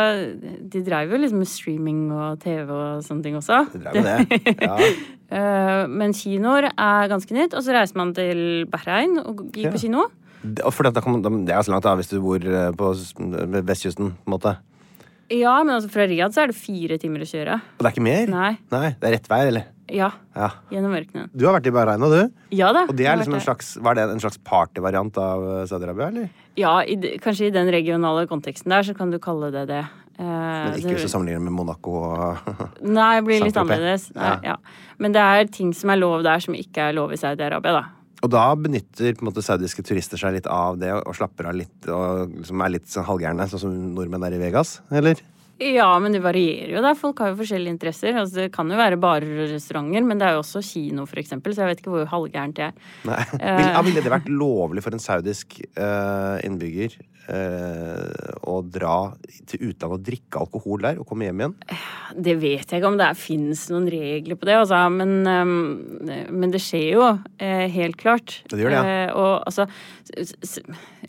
[0.65, 3.59] De dreiv jo liksom med streaming og TV og sånne ting også.
[3.73, 4.57] De drev med det.
[4.65, 4.79] Ja.
[5.35, 7.55] Eh, men kinoer er ganske nytt.
[7.57, 9.71] Og så reiser man til Bahrain og gikk Ja.
[9.73, 10.03] på kino.
[10.45, 12.91] Det, og fordi kan det er så langt da, hvis du bor eh, på
[13.65, 14.11] vestkysten.
[14.13, 14.53] på en måte.
[15.33, 17.57] Ja, men altså fra Riyadh så er det fire timer å kjøre.
[17.57, 18.27] Og det er ikke mer?
[18.29, 18.51] Nei.
[18.71, 19.65] Nei, Det er rett vei, eller?
[19.91, 20.11] Ja.
[20.35, 20.49] Ja.
[20.71, 21.29] Gjennom ørkenen.
[21.35, 22.31] Du har vært i Bahrain, du?
[22.57, 22.85] Ja da.
[22.89, 26.29] Og det er liksom en slags, Var det en slags partyvariant av eh, Saudi-Arabia, eller?
[26.57, 29.83] Ja, i, kanskje i den regionale konteksten der, så kan du kalle det det.
[30.17, 32.37] Eh, Men ikke det- hvis du sammenligner med Monaco og
[32.81, 34.09] Nei, det blir litt annerledes.
[34.15, 34.39] Nei, Ja.
[34.43, 34.55] ja.
[34.97, 37.83] Men det er ting som er lov der, som ikke er lov i Saudi-Arabia, da.
[38.23, 41.53] Og da benytter på en måte saudiske turister seg litt av det og slapper av
[41.59, 45.19] litt og liksom er litt sånn halvgærne, sånn som nordmenn er i Vegas, eller?
[45.61, 46.97] Ja, men det varierer jo der.
[46.99, 48.17] Folk har jo forskjellige interesser.
[48.19, 51.21] Altså, det kan jo være barer og restauranter, men det er jo også kino, for
[51.21, 52.87] eksempel, så jeg vet ikke hvor halvgærent det er.
[53.07, 53.21] Nei.
[53.39, 53.59] Eh.
[53.61, 56.97] Vil, ja, ville det vært lovlig for en saudisk uh, innbygger
[57.29, 58.95] eh, å dra
[59.49, 61.55] til utlandet og drikke alkohol der og komme hjem igjen?
[62.15, 64.81] Det vet jeg ikke om det fins noen regler på det, altså.
[64.93, 67.07] Men, øhm, men det skjer jo,
[67.39, 68.41] eh, helt klart.
[68.49, 69.05] Det gjør det, ja.
[69.07, 69.67] Eh, og altså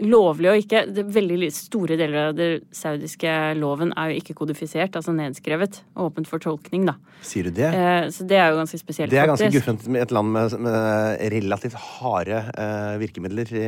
[0.01, 4.97] Lovlig og ikke det Veldig store deler av den saudiske loven er jo ikke kodifisert,
[4.99, 5.81] altså nedskrevet.
[5.97, 6.97] Åpent for tolkning, da.
[7.25, 7.71] Sier du det?
[7.73, 9.13] Eh, så det er jo ganske spesielt.
[9.13, 13.65] Det er ganske guffent med et land med, med relativt harde eh, virkemidler i,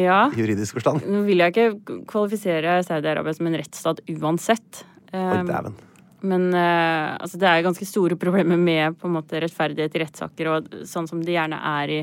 [0.00, 0.22] Ja.
[0.36, 1.04] juridisk forstand.
[1.10, 1.69] Nå vil jeg ikke
[2.10, 4.84] kvalifisere Saudi-Arabia som en rettsstat uansett.
[4.84, 5.74] Oi, Eh, dæven.
[6.20, 10.50] Men eh, altså, det er ganske store problemer med på en måte rettferdighet i rettssaker,
[10.52, 12.00] og sånn som det gjerne er i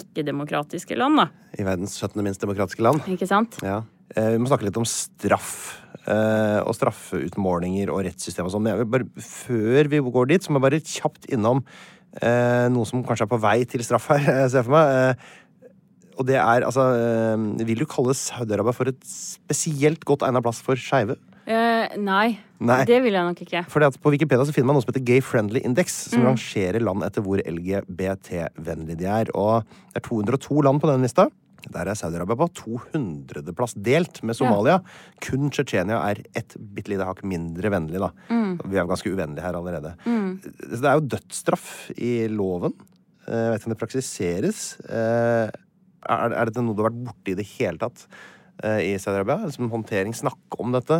[0.00, 1.28] ikke-demokratiske land, da.
[1.60, 2.18] I verdens 17.
[2.24, 3.04] minst demokratiske land.
[3.12, 3.60] Ikke sant?
[3.62, 3.82] Ja.
[4.16, 5.82] Eh, vi må snakke litt om straff.
[6.04, 8.66] Eh, og straffeutmålinger og rettssystem og sånn.
[8.66, 11.66] Men bare, før vi går dit, så må jeg bare kjapt innom
[12.14, 15.22] noe som kanskje er på vei til straff her, ser jeg for meg.
[16.18, 20.60] Og det er altså eh, Vil du kalle Saudi-Arabia for et spesielt godt egnet plass
[20.64, 21.16] for skeive?
[21.44, 22.78] Uh, nei, Nei.
[22.88, 23.60] det vil jeg nok ikke.
[23.68, 26.28] Fordi at På Wikipedia så finner man noe som heter Gay Friendly Index, som Mm.
[26.30, 29.28] rangerer land etter hvor LGBT-vennlige de er.
[29.36, 31.26] Og det er 202 land på den lista.
[31.68, 34.78] Der er Saudi-Arabia på 200.-plass, delt med Somalia.
[35.24, 38.10] Kun Tsjetsjenia er et bitte lite hakk mindre vennlig, da.
[38.32, 38.58] Mm.
[38.64, 39.94] Vi er jo ganske uvennlige her allerede.
[40.04, 40.40] Mm.
[40.44, 42.72] Så det er jo dødsstraff i loven.
[43.28, 44.64] Eh, Jeg vet ikke om det praksiseres.
[46.08, 48.06] Eh, Er er dette noe du har vært borti i det hele tatt
[48.62, 49.50] eh, i Saudi-Arabia?
[49.52, 50.94] Som håndtering, snakke om dette?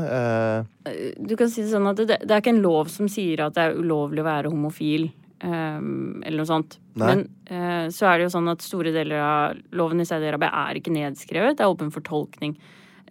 [0.86, 3.40] Eh, Du kan si det sånn at det, det er ikke en lov som sier
[3.46, 5.10] at det er ulovlig å være homofil.
[5.44, 5.76] eh,
[6.24, 6.78] eller noe sånt.
[6.96, 7.06] Nei.
[7.10, 10.78] Men eh, så er det jo sånn at store deler av loven i Saudi-Arabia er
[10.80, 11.56] ikke nedskrevet.
[11.58, 12.56] Det er åpen for tolkning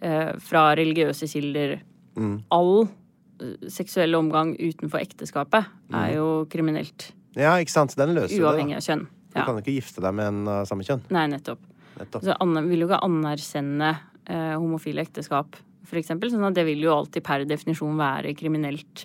[0.02, 1.76] eh, fra religiøse kilder.
[2.18, 2.42] Mm.
[2.50, 2.88] All
[3.40, 6.14] eh, seksuell omgang utenfor ekteskapet er Mm.
[6.16, 7.12] jo kriminelt.
[7.36, 7.94] Ja, ikke sant?
[7.94, 8.44] Den løser Uavhengig det.
[8.44, 9.06] Uavhengig av kjønn.
[9.34, 9.44] Du Ja.
[9.44, 11.02] kan jo ikke gifte deg med en av samme kjønn.
[11.10, 11.58] Nei, nettopp.
[12.00, 12.24] Nettopp.
[12.26, 13.92] Så Anne vil jo ikke anerkjenne
[14.26, 15.58] eh, homofile ekteskap,
[15.94, 16.32] eksempel.
[16.32, 19.04] Sånn at det vil jo alltid per definisjon være kriminelt.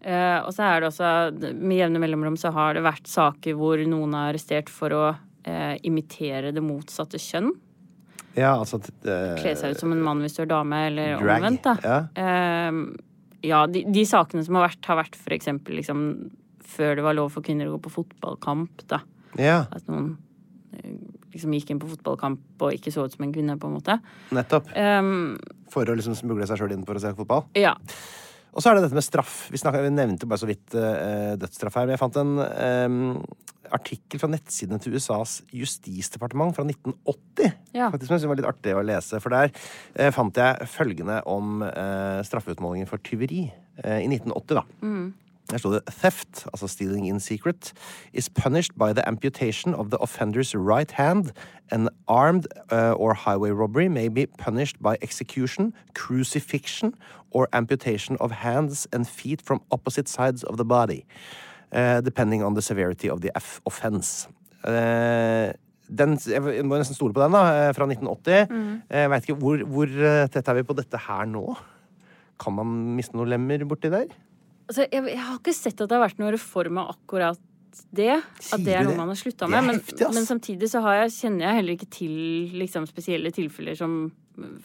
[0.00, 3.80] Eh, og så er det også Med jevne mellomrom så har det vært saker hvor
[3.82, 7.50] noen er arrestert for å eh, imitere det motsatte kjønn.
[8.38, 11.42] Ja, altså eh, Kle seg ut som en mann hvis du er dame, eller Drag,
[11.42, 11.74] omvendt, da.
[11.82, 11.98] ja.
[12.14, 12.80] Eh,
[13.48, 16.00] ja, de, de sakene som har vært, har vært eksempel liksom
[16.68, 19.00] før det var lov for kvinner å gå på fotballkamp, da.
[19.40, 20.12] Ja, At noen
[20.76, 20.94] eh,
[21.38, 23.98] liksom gikk inn på fotballkamp og ikke så ut som en kvinne, på en måte.
[24.34, 24.70] nettopp.
[24.76, 25.36] Um,
[25.72, 27.46] For å liksom smugle seg sjøl inn for å se fotball.
[27.58, 27.76] ja.
[28.56, 29.34] Og så er det dette med straff.
[29.52, 31.84] Vi, snakket, vi nevnte bare så vidt uh, dødsstraff her.
[31.86, 32.96] Men jeg fant en um,
[33.76, 37.52] artikkel fra nettsidene til USAs justisdepartement fra 1980.
[37.76, 37.90] Ja.
[37.92, 39.20] Faktisk, som jeg synes var litt artig å lese.
[39.22, 43.44] For der uh, fant jeg følgende om uh, straffeutmålingen for tyveri
[43.84, 44.58] eh, i 1980.
[44.58, 44.64] da.
[45.50, 47.72] Der sto det theft, altså stealing in secret,
[48.12, 51.32] is punished by the amputation of the offender's right hand.
[51.70, 56.94] An armed uh, or highway robbery may be punished by execution, crucifixion,
[57.30, 61.06] or amputation of hands and feet from opposite sides of the body,
[61.72, 64.28] uh, depending on the severity of the F offense.
[64.64, 65.52] Uh,
[65.88, 68.48] den, jeg må nesten stole på den, da, eh, fra 1980.
[68.90, 71.44] Jeg vet ikke, hvor, hvor eh, tett er vi på dette her nå?
[72.38, 74.12] Kan man miste noen lemmer borti der?
[74.68, 77.40] Altså, jeg, jeg har ikke sett at det har vært noen reform av akkurat
[77.94, 78.14] det.
[78.52, 79.64] At det er noe man har slutta med.
[79.64, 79.82] Men,
[80.14, 84.00] men samtidig så har jeg, kjenner jeg heller ikke til liksom, spesielle tilfeller som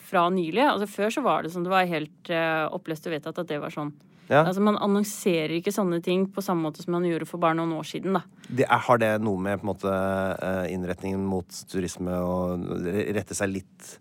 [0.07, 0.63] fra nylig.
[0.65, 3.61] Altså, før så var det sånn det var helt uh, oppløst og vedtatt at det
[3.63, 3.93] var sånn
[4.29, 4.45] Ja.
[4.45, 7.73] Altså Man annonserer ikke sånne ting på samme måte som man gjorde for bare noen
[7.75, 8.15] år siden.
[8.15, 8.23] da.
[8.47, 13.35] Det er, har det noe med på en måte eh, innretningen mot turisme og rette
[13.35, 13.97] seg litt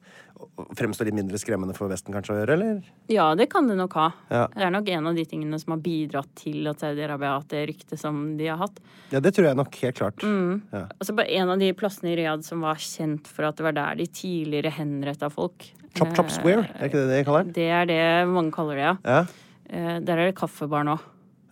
[0.76, 2.80] Fremstå litt mindre skremmende for Vesten kanskje å gjøre, eller?
[3.08, 4.10] Ja, det kan det nok ha.
[4.30, 4.42] Ja.
[4.52, 7.48] Det er nok en av de tingene som har bidratt til at Saudi-Arabia har hatt
[7.54, 8.76] det ryktet som de har hatt.
[9.10, 10.20] Ja, det tror jeg nok helt klart.
[10.22, 10.82] Ja.
[11.00, 13.72] Altså på En av de plassene i Riyadh som var kjent for at det var
[13.72, 15.70] der de tidligere henretta folk.
[15.96, 17.54] Chop Chop Eh, Square, er ikke det det de kaller det?
[17.56, 18.96] Det er det mange kaller det, ja.
[19.04, 19.26] Ja,
[19.72, 20.98] Eh, Der er det kaffebar nå.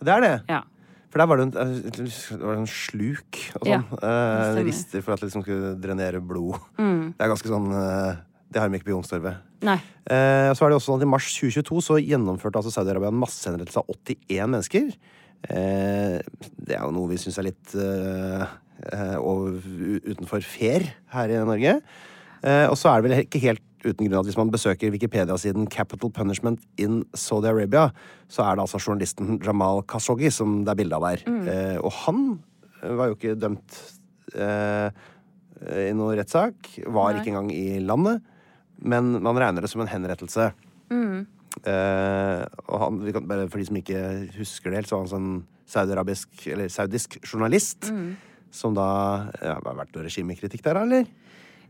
[0.03, 0.43] det er det.
[0.47, 0.61] Ja.
[1.09, 4.03] For der var det en, eh, det var en sluk og Ja, sånn.
[4.03, 6.59] eh, rister for at det liksom skulle drenere blod.
[6.77, 7.15] Mm.
[7.17, 7.71] Det er ganske sånn
[8.51, 9.39] Det har de ikke på Youngstorget.
[9.63, 9.77] Nei.
[10.11, 13.21] Eh, så er det også sånn at I mars 2022 så gjennomførte altså Saudi-Arabia en
[13.21, 14.89] massehenrettelse av 81 mennesker.
[15.49, 16.17] Eh,
[16.59, 18.43] det er jo noe vi syns er litt eh,
[18.91, 19.61] eh, og
[20.11, 21.77] utenfor fair her i Norge.
[22.41, 25.65] Eh, og så er det vel ikke helt uten grunn at hvis man besøker Wikipedia-siden
[25.71, 27.87] Capital Punishment in Saudi Arabia,
[28.29, 31.23] så er det altså journalisten Jamal Khashoggi som det er bilde av der.
[31.25, 32.25] Eh, og han
[32.81, 33.79] var jo ikke dømt
[34.35, 34.89] eh,
[35.87, 36.75] i noe rettssak.
[36.85, 37.21] Var Nei.
[37.21, 38.27] ikke engang i landet.
[38.81, 40.51] Men man regner det som en henrettelse.
[41.67, 44.01] Eh, og han, vi kan, bare for de som ikke
[44.39, 45.31] husker det helt, så var han sånn
[45.71, 47.91] saudiarabisk, eller saudisk journalist.
[48.51, 48.85] Som da
[49.39, 51.05] ja, Har vært noe regimekritikk der, eller?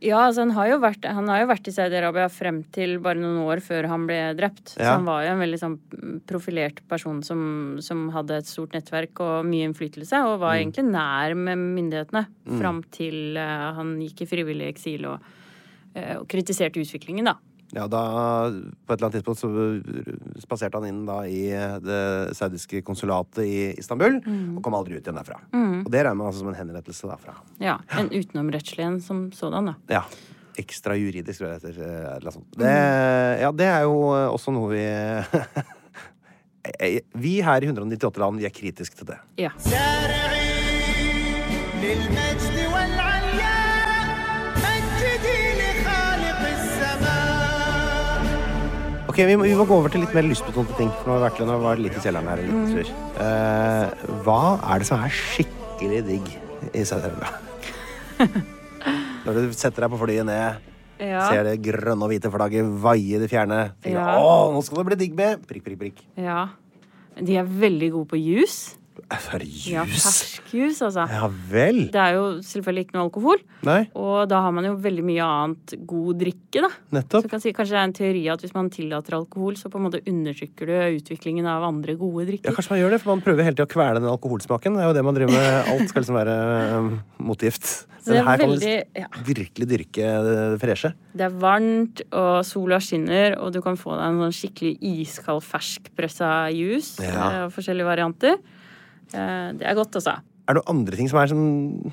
[0.01, 3.21] Ja, altså han har jo vært, han har jo vært i Saudi-Arabia frem til bare
[3.21, 4.71] noen år før han ble drept.
[4.73, 5.75] Så han var jo en veldig sånn
[6.25, 7.43] profilert person som,
[7.85, 12.25] som hadde et stort nettverk og mye innflytelse, og var egentlig nær med myndighetene
[12.57, 15.29] fram til uh, han gikk i frivillig eksil og,
[16.19, 17.37] og kritiserte utviklingen, da.
[17.71, 18.01] Ja, da
[18.51, 21.45] På et eller annet tidspunkt så spaserte han inn da i
[21.79, 24.17] det saudiske konsulatet i Istanbul,
[24.57, 25.37] og kom aldri ut igjen derfra.
[25.85, 27.37] Og det regner man altså som en henrettelse derfra.
[27.63, 29.75] Ja, En utenomrettslig en som sådan, da.
[29.87, 30.03] Ja.
[30.59, 32.17] Ekstra juridisk, tror jeg det heter.
[32.27, 32.49] eh, sånt.
[32.59, 32.73] Det,
[33.39, 33.95] ja, det er jo
[34.35, 34.83] også noe vi
[37.23, 39.19] Vi her i 198 land, vi er kritiske til det.
[39.39, 39.55] Ja.
[49.11, 50.87] Ok, vi må, vi må gå over til litt mer lystbetonte ting.
[51.01, 52.91] For nå har vi vært, nå vært litt i kjelleren her en liten tur.
[53.25, 54.37] Eh, hva
[54.71, 56.29] er det som er skikkelig digg
[56.71, 57.33] i Saudi-Arabia?
[59.25, 60.67] Når du setter deg på flyet ned,
[61.01, 61.25] Ja.
[61.27, 63.73] ser det grønne og hvite flagget vaie i det fjerne.
[63.83, 64.15] tenker Ja.
[64.21, 66.01] Å, nå skal det bli digg med prikk, prikk, prikk.
[66.15, 66.47] ja.
[67.19, 68.77] De er veldig gode på juice.
[69.21, 70.03] For Ja, jus.
[70.03, 71.05] fersk juice, altså.
[71.09, 71.85] Ja vel.
[71.91, 73.39] Det er jo selvfølgelig ikke noe alkohol.
[73.67, 76.69] Nei, Og da har man jo veldig mye annet god drikke, da.
[76.99, 77.23] Nettopp.
[77.25, 79.79] Så kan si, kanskje det er en teori at hvis man tillater alkohol, så på
[79.79, 82.51] en måte undertrykker du utviklingen av andre gode drikker.
[82.51, 84.75] Ja, kanskje man gjør det, for man prøver hele tida å kvele den alkoholsmaken.
[84.75, 85.71] Det er jo det man driver med.
[85.73, 86.37] Alt skal liksom være
[86.77, 86.91] um,
[87.31, 87.71] motgift.
[88.07, 90.93] Er her kan man veldig virkelig dyrke det freshe.
[91.13, 94.73] Det er varmt, og sola skinner, og du kan få deg en sånn skikkelig
[95.05, 97.11] iskald ferskpressa juice Ja.
[97.11, 98.39] eh, av forskjellige varianter.
[99.13, 100.19] Eh, Det er godt, altså.
[100.47, 101.91] Er det noen andre ting som er sånn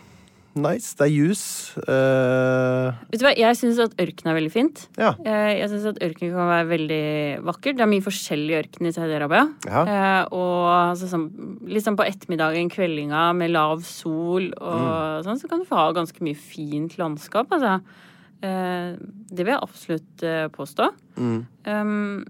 [0.58, 0.94] nice?
[0.98, 1.78] Det er juice.
[1.86, 2.90] Uh...
[3.12, 4.88] Vet du hva, jeg syns at ørken er veldig fint.
[4.98, 5.12] ja.
[5.22, 7.02] Eh, Jeg syns at ørken kan være veldig
[7.46, 7.76] vakkert.
[7.78, 9.44] Det er mye forskjellig ørken i Saudi-Arabia.
[9.68, 9.84] Ja.
[10.34, 11.28] Og altså, sånn,
[11.84, 16.24] sånn på ettermiddagen, kveldinga med lav sol og sånn, så kan du få ha ganske
[16.26, 17.78] mye fint landskap, altså.
[18.40, 20.90] Det vil jeg absolutt påstå.
[21.18, 22.24] Um,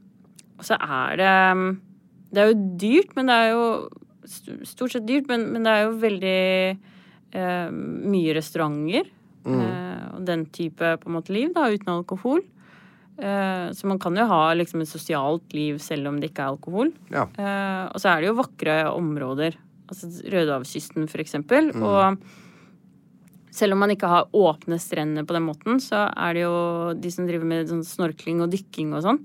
[0.59, 1.33] og så er det
[2.33, 3.65] Det er jo dyrt, men det er jo
[4.29, 6.39] Stort sett dyrt, men, men det er jo veldig
[7.33, 9.09] eh, mye restauranter.
[9.49, 12.43] eh, og den type på en måte liv, da, uten alkohol.
[13.19, 16.53] Eh, så man kan jo ha liksom et sosialt liv selv om det ikke er
[16.53, 16.93] alkohol.
[17.11, 17.25] Ja.
[17.35, 19.57] Eh, og så er det jo vakre områder.
[19.89, 21.73] Altså Rødehavskysten, for eksempel.
[21.81, 22.19] Og
[23.51, 26.59] selv om man ikke har åpne strender på den måten, så er det jo
[26.95, 29.23] de som driver med sånn snorkling og dykking og sånn.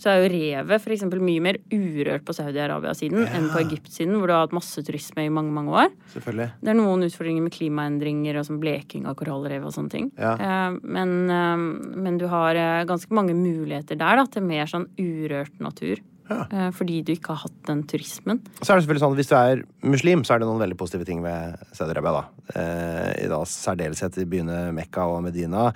[0.00, 4.34] Så er jo revet eksempel mye mer urørt på Saudi-Arabia-siden enn på Egypt-siden, hvor du
[4.36, 5.92] har hatt masse turisme i mange, mange år.
[6.14, 6.48] Selvfølgelig.
[6.62, 10.10] Det er noen utfordringer med klimaendringer og sånn bleking av korallrev og sånne ting.
[10.18, 10.34] Ja.
[10.38, 11.68] Eh, men, eh,
[12.06, 16.02] men du har eh, ganske mange muligheter der da, til mer sånn urørt natur.
[16.24, 16.70] Ja.
[16.72, 18.38] fordi du ikke har hatt den turismen.
[18.62, 21.04] Så er det selvfølgelig sånn Hvis du er muslim, så er det noen veldig positive
[21.04, 22.14] ting ved Saudi-Arabia.
[22.16, 22.22] da.
[22.56, 25.66] Eh, I da særdeleshet i byene Mekka og Medina.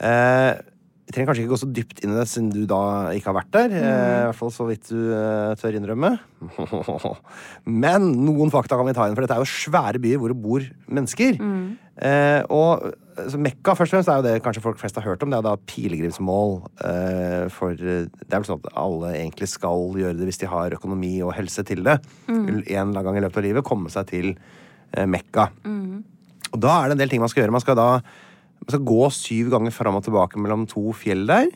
[0.00, 0.54] Eh,
[1.08, 2.80] vi trenger kanskje ikke gå så dypt inn i det, siden du da
[3.16, 3.72] ikke har vært der.
[3.72, 3.80] Mm.
[3.80, 6.10] I hvert fall så vidt du uh, tør innrømme.
[7.84, 10.42] Men noen fakta kan vi ta inn, for dette er jo svære byer hvor det
[10.42, 11.40] bor mennesker.
[11.98, 12.84] Eh, og
[13.26, 15.32] så Mekka først og fremst er jo det kanskje folk flest har hørt om.
[15.32, 16.54] Det er da pilegrimsmål
[16.86, 20.52] eh, for eh, Det er vel sånn at alle egentlig skal gjøre det hvis de
[20.52, 21.98] har økonomi og helse til det.
[22.28, 25.48] En eller annen gang i løpet av livet komme seg til eh, Mekka.
[26.52, 27.56] Og da er det en del ting man skal gjøre.
[27.58, 27.90] Man skal da
[28.58, 31.50] man skal gå syv ganger fram og tilbake mellom to fjell der.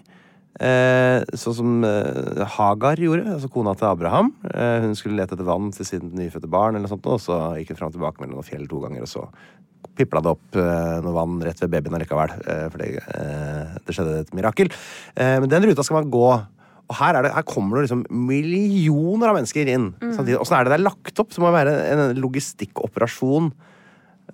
[0.61, 4.31] Eh, sånn som eh, Hagar gjorde, altså kona til Abraham.
[4.53, 7.73] Eh, hun skulle lete etter vann til sitt nyfødte barn, eller sånt, og så gikk
[7.73, 9.27] hun fram og tilbake mellom noen fjell to ganger, og så
[9.99, 12.35] pipla det opp eh, noe vann rett ved babyen allikevel.
[12.45, 14.73] Eh, for det, eh, det skjedde et mirakel.
[15.17, 16.29] Eh, men den ruta skal man gå.
[16.93, 19.93] Og her, er det, her kommer det liksom millioner av mennesker inn.
[20.03, 20.37] samtidig.
[20.41, 21.33] Åssen er det det er lagt opp?
[21.33, 23.53] Så må det være en logistikkoperasjon.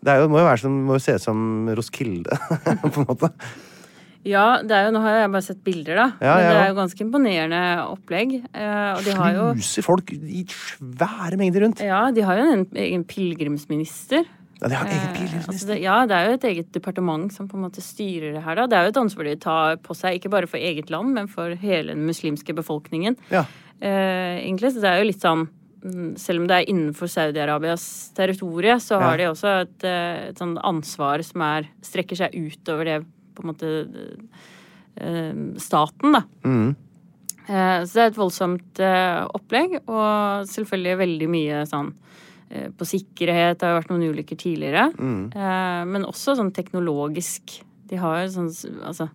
[0.05, 1.41] Det er jo, må jo være som, må jo se ut som
[1.79, 2.39] Roskilde,
[2.95, 3.33] på en måte.
[4.27, 6.07] Ja, det er jo, nå har jeg bare sett bilder, da.
[6.21, 6.49] Ja, Men ja.
[6.51, 8.35] det er jo ganske imponerende opplegg.
[8.51, 11.85] Eh, og de har jo Sluser folk i svære mengder rundt.
[11.85, 14.27] Ja, de har jo en egen pilegrimsminister.
[14.59, 17.49] Ja, de har egen Eh, altså det, ja, det er jo et eget departement som
[17.49, 18.59] på en måte styrer det her.
[18.59, 18.67] da.
[18.67, 21.31] Det er jo et ansvar de tar på seg, ikke bare for eget land, men
[21.31, 23.17] for hele den muslimske befolkningen.
[23.31, 23.45] Ja.
[23.81, 25.47] Eh, egentlig, så det er jo litt sånn
[26.19, 29.17] Selv om det er innenfor Saudi-Arabias territorie, så har Ja.
[29.17, 33.05] de også et, eh, et sånn ansvar som er, strekker seg utover det
[33.37, 34.19] på en måte
[34.97, 36.23] eh, staten, da.
[36.45, 36.75] Mm.
[37.49, 38.81] Eh, Så det er et voldsomt
[39.35, 41.93] opplegg, og selvfølgelig veldig mye sånn
[42.51, 43.59] på sikkerhet.
[43.61, 44.91] Det har vært noen ulykker tidligere.
[44.97, 45.87] Mm.
[45.93, 47.61] Men også sånn teknologisk.
[47.87, 49.11] De har jo sånn Altså,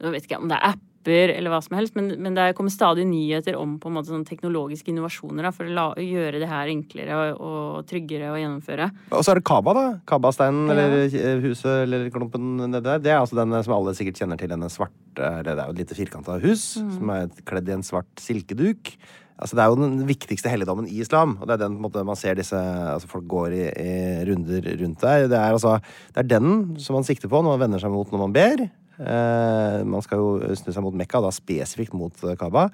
[0.00, 2.70] jeg vet ikke om det er apper eller hva som helst, men, men det kommer
[2.72, 6.48] stadig nyheter om på en måte sånn teknologiske innovasjoner da, for å la, gjøre det
[6.50, 8.90] her enklere og, og tryggere å gjennomføre.
[9.16, 9.86] Og så er det Kaba, da.
[10.10, 10.76] Kabasteinen, Ja.
[10.76, 13.00] eller eh, huset, eller klumpen nedi der.
[13.00, 14.98] Det er altså den som alle sikkert kjenner til, denne svarte
[15.44, 18.92] det er jo et lite firkanta hus som er kledd i en svart silkeduk.
[19.40, 22.18] Altså Det er jo den viktigste helligdommen i islam, og det er den måte, man
[22.18, 23.94] ser disse altså folk går i, i
[24.28, 25.24] runder rundt der.
[25.32, 25.78] Det er altså
[26.12, 28.66] Det er den som man sikter på når man vender seg mot når man ber.
[29.00, 32.68] Eh, man skal jo snu seg mot Mekka, da spesifikt mot Kaaba.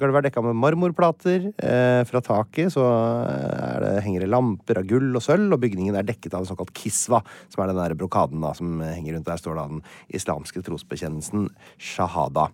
[0.00, 1.50] Gulvet er dekka med marmorplater.
[1.60, 5.98] Eh, fra taket så er det, henger det lamper av gull og sølv, og bygningen
[5.98, 7.20] er dekket av en såkalt kiswa,
[7.52, 9.28] som er den der brokaden da, som henger rundt.
[9.28, 9.82] Der står da den
[10.16, 12.48] islamske trosbekjennelsen shahada.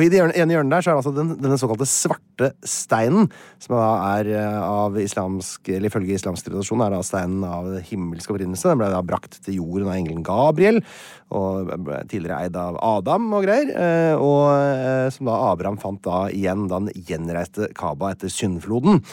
[0.00, 3.26] Og i det ene hjørnet der så er det altså den, denne såkalte svarte steinen,
[3.60, 8.32] som da er eh, av islamsk, eller ifølge islamsk tradisjon er da steinen av himmelsk
[8.32, 8.70] opprinnelse.
[8.70, 10.80] Den ble da brakt til jorden av engelen Gabriel,
[11.36, 13.74] og ble tidligere eid av Adam og greier.
[13.76, 19.04] eh, Og eh, som da Abraham fant da igjen da han gjenreiste Kaba etter syndfloden.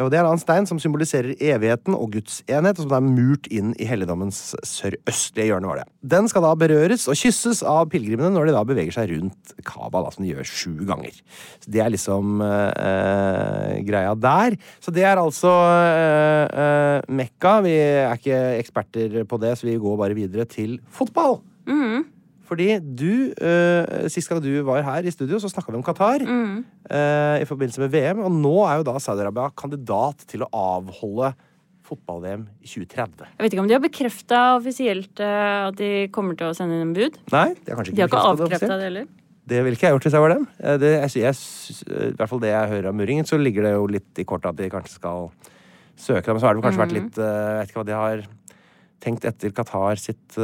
[0.00, 3.04] Og Det er da en stein som symboliserer evigheten og Guds enhet, og som er
[3.04, 5.68] murt inn i helligdommens sørøstlige hjørne.
[5.68, 5.86] var det.
[6.00, 10.00] Den skal da berøres og kysses av pilegrimene når de da beveger seg rundt Kaba,
[10.00, 11.12] da, som de gjør sju ganger.
[11.60, 14.56] Så Det er liksom eh, greia der.
[14.80, 17.60] Så det er altså eh, Mekka.
[17.66, 21.42] Vi er ikke eksperter på det, så vi går bare videre til fotball.
[22.52, 26.20] Fordi du, uh, sist gang du var her i studio, så snakka vi om Qatar
[26.20, 28.20] eh, i forbindelse med VM.
[28.26, 31.30] Og nå er jo da Saudi-Arabia kandidat til å avholde
[31.88, 33.24] fotball-VM i 2030.
[33.30, 36.76] Jeg vet ikke om de har bekrefta offisielt uh, at de kommer til å sende
[36.76, 37.16] inn en bud.
[37.32, 39.08] Nei, de har kanskje De ikke har ikke avkrefta det heller.
[39.52, 40.44] Det ville ikke jeg gjort hvis jeg var dem.
[40.84, 41.40] Det, jeg, jeg,
[41.88, 44.52] I hvert fall det jeg hører av murringen, så ligger det jo litt i kortet
[44.52, 45.32] at de kanskje skal
[45.96, 46.36] søke dem.
[46.36, 48.22] Så har det kanskje vært litt Jeg vet ikke hva de har
[49.02, 50.38] tenkt etter Qatar sitt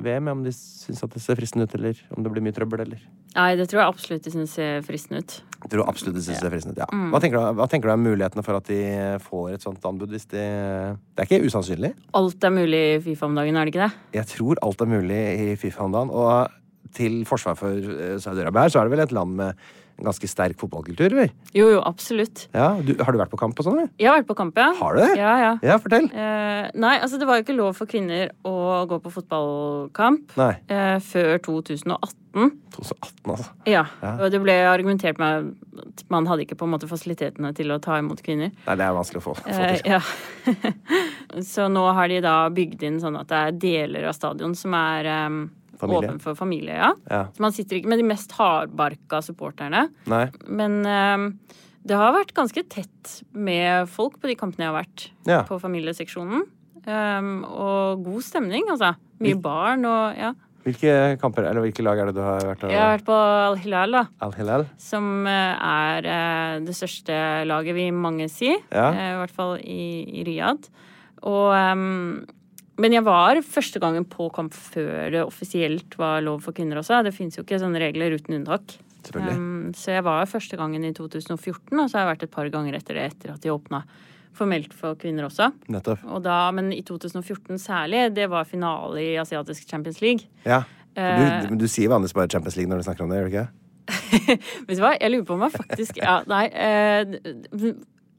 [0.00, 2.86] VM, om de syns at det ser fristende ut, eller om det blir mye trøbbel,
[2.86, 5.34] eller Nei, det tror jeg absolutt de syns ser fristende ut.
[5.62, 6.88] Jeg tror absolutt de synes det ser fristende ut, ja.
[6.92, 7.10] Mm.
[7.14, 8.80] Hva tenker, du, hva tenker du er mulighetene for at de
[9.24, 11.94] får et sånt anbud hvis de Det er ikke usannsynlig.
[12.18, 14.02] Alt er mulig i Fifa om dagen, er det ikke det?
[14.20, 16.12] Jeg tror alt er mulig i Fifa om dagen.
[16.12, 19.64] Og til forsvar for eh, Saudi-Arabia her, så er det vel et land med
[20.04, 21.30] ganske sterk fotballkultur, eller?
[21.56, 22.46] Jo, jo, absolutt.
[22.54, 23.92] Ja, du, har du vært på kamp og sånn, eller?
[24.00, 24.70] Jeg har vært på kamp, ja.
[24.80, 25.10] Har du det?
[25.20, 25.52] Ja, ja.
[25.62, 26.08] Ja, fortell.
[26.12, 28.56] Eh, nei, altså det var jo ikke lov for kvinner å
[28.90, 30.34] gå på fotballkamp
[30.68, 32.18] eh, før 2018.
[32.32, 33.50] 2018, altså.
[33.68, 34.12] Ja, Ja.
[34.24, 35.50] og det ble argumentert med
[35.82, 38.54] at man hadde ikke på en måte fasilitetene til å ta imot kvinner.
[38.66, 40.00] Nei, det er vanskelig å få, få Eh, ja.
[41.42, 44.74] Så nå har de da bygd inn sånn at det er deler av stadion som
[44.76, 45.42] er um,
[45.82, 46.08] Familie.
[46.12, 46.78] åpen for familie.
[46.78, 46.92] Ja.
[47.10, 47.24] Ja.
[47.34, 49.88] Så man sitter ikke med de mest hardbarka supporterne.
[50.10, 50.24] Nei.
[50.48, 51.26] Men uh,
[51.82, 55.42] det har vært ganske tett med folk på de kampene jeg har vært Ja.
[55.48, 56.44] på familieseksjonen.
[56.86, 58.94] Um, og god stemning, altså.
[59.22, 60.32] Mye Hvil- barn og ja.
[60.62, 62.68] Hvilke kamper, eller hvilke lag er det du har vært på?
[62.70, 64.02] Jeg har vært på Al-Hilal, da.
[64.22, 64.64] Al-Hilal?
[64.78, 67.16] Som eh, er uh, det største
[67.50, 68.52] laget, vil mange si.
[68.70, 68.84] Ja.
[68.94, 69.82] Uh, I hvert fall i,
[70.20, 70.70] i Riyadh.
[71.26, 72.22] Og ehm,
[72.80, 77.02] Men jeg var første gangen på kamp før det offisielt var lov for kvinner også.
[77.04, 78.78] Det fins jo ikke sånne regler uten unntak.
[79.18, 82.48] Um, så jeg var første gangen i 2014, og så har jeg vært et par
[82.54, 83.82] ganger etter det, etter at de åpna
[84.36, 85.50] formelt for kvinner også.
[86.08, 90.30] Og da, men i 2014 særlig, det var finale i Asiatisk Champions League.
[90.46, 90.62] Ja.
[90.96, 93.34] men Du, du sier vanligvis bare Champions League når du snakker om det, gjør du
[93.34, 93.48] ikke?
[94.68, 96.44] Vet du hva, jeg lurer på om jeg faktisk Ja, nei.
[96.54, 97.72] Eh,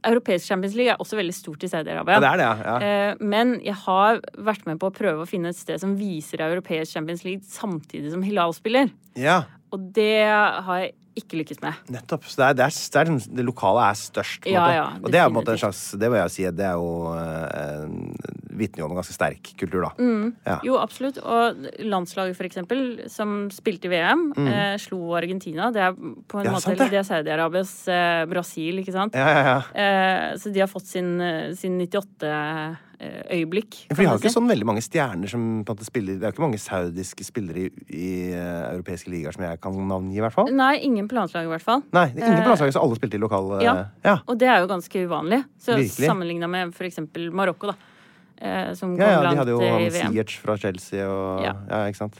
[0.05, 2.17] Europeisk Champions League er også veldig stort i Saudi-Arabia.
[2.17, 2.55] Ja, det er det, ja.
[2.67, 3.11] ja.
[3.11, 6.43] Eh, men jeg har vært med på å prøve å finne et sted som viser
[6.45, 8.91] Europeisk Champions League samtidig som Hilal spiller.
[9.19, 9.43] Ja.
[9.73, 11.77] Og det har jeg ikke lykkes med.
[11.93, 12.23] Nettopp.
[12.25, 14.41] Så det, er, det, er, det, er, det lokale er størst.
[14.41, 14.75] På en Ja, måte.
[14.75, 16.79] ja, og det er på en måte en slags Det må jeg si, det er
[16.81, 19.91] jo uh, vitner jo om en ganske sterk kultur, da.
[20.45, 20.59] Ja.
[20.67, 21.17] Jo, absolutt.
[21.23, 25.71] Og landslaget, for eksempel, som spilte i VM, eh, slo Argentina.
[25.73, 26.45] Det er på en Mm.
[26.45, 26.89] Ja, måte sant det.
[26.91, 29.13] Det er Saudi-Arabias eh, Brasil, ikke sant?
[29.15, 29.59] Ja, ja, ja.
[29.73, 33.77] Eh, så de har fått sin, eh, sin 98-øyeblikk.
[33.89, 36.23] Ja, For de har ikke sånn veldig mange stjerner som på en måte spiller Det
[36.27, 40.17] er jo ikke mange saudiske spillere i, i eh, europeiske ligaer som jeg kan navngi,
[40.17, 40.51] i hvert fall.
[40.53, 41.83] Nei, ingen på landslaget, i hvert fall.
[41.95, 43.73] Nei, det er ingen Eh, på landslaget, så alle spilte i lokal eh, Ja.
[44.05, 44.17] ja.
[44.27, 45.43] Og det er jo ganske uvanlig.
[45.61, 47.75] Så sammenligna med eksempel Marokko, da.
[48.41, 50.31] Eh, som kom Ja, ja, de hadde jo han VM.
[50.43, 51.53] Fra Chelsea og ja.
[51.69, 51.83] Ja.
[51.91, 52.17] ikke sant.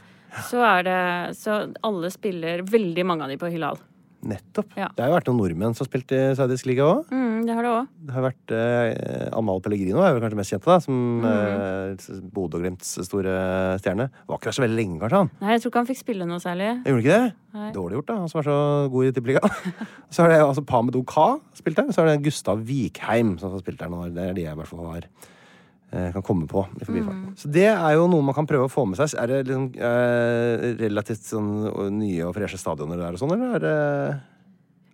[0.49, 3.77] Så er det Så alle spiller Veldig mange av de på Hilal.
[4.23, 4.69] Nettopp.
[4.79, 4.87] Ja.
[4.95, 7.09] Det har jo vært noen nordmenn som har spilt i saudisk liga òg.
[7.11, 7.87] Mm, det har det òg.
[8.07, 10.77] Det har vært eh, Amal Pellegrino er vel kanskje mest kjente, da.
[10.79, 11.25] Som Mm.
[11.27, 13.33] eh, Bodø og Glimts store
[13.83, 14.07] stjerne.
[14.29, 15.19] Var ikke der så veldig lenge, kanskje.
[15.25, 16.69] han Nei, jeg tror ikke han fikk spille noe særlig.
[16.85, 17.33] Gjorde han ikke det?
[17.59, 17.71] Nei.
[17.75, 18.15] Dårlig gjort, da.
[18.23, 18.57] Han som er så
[18.95, 19.75] god i tippeligaen.
[20.15, 21.27] så er det altså Pamed Oka
[21.59, 21.91] spilt der.
[21.91, 24.05] Så er det Gustav Vikheim som har spilt der nå.
[24.15, 25.09] Det er de jeg i hvert fall har
[26.15, 27.19] kan komme på i forbifarten.
[27.29, 27.35] Mm.
[27.37, 29.13] Så det er jo noe man kan prøve å få med seg.
[29.21, 31.51] Er det liksom eh, relativt sånn
[31.99, 33.77] nye og freshe stadioner der og sånn, eller er det,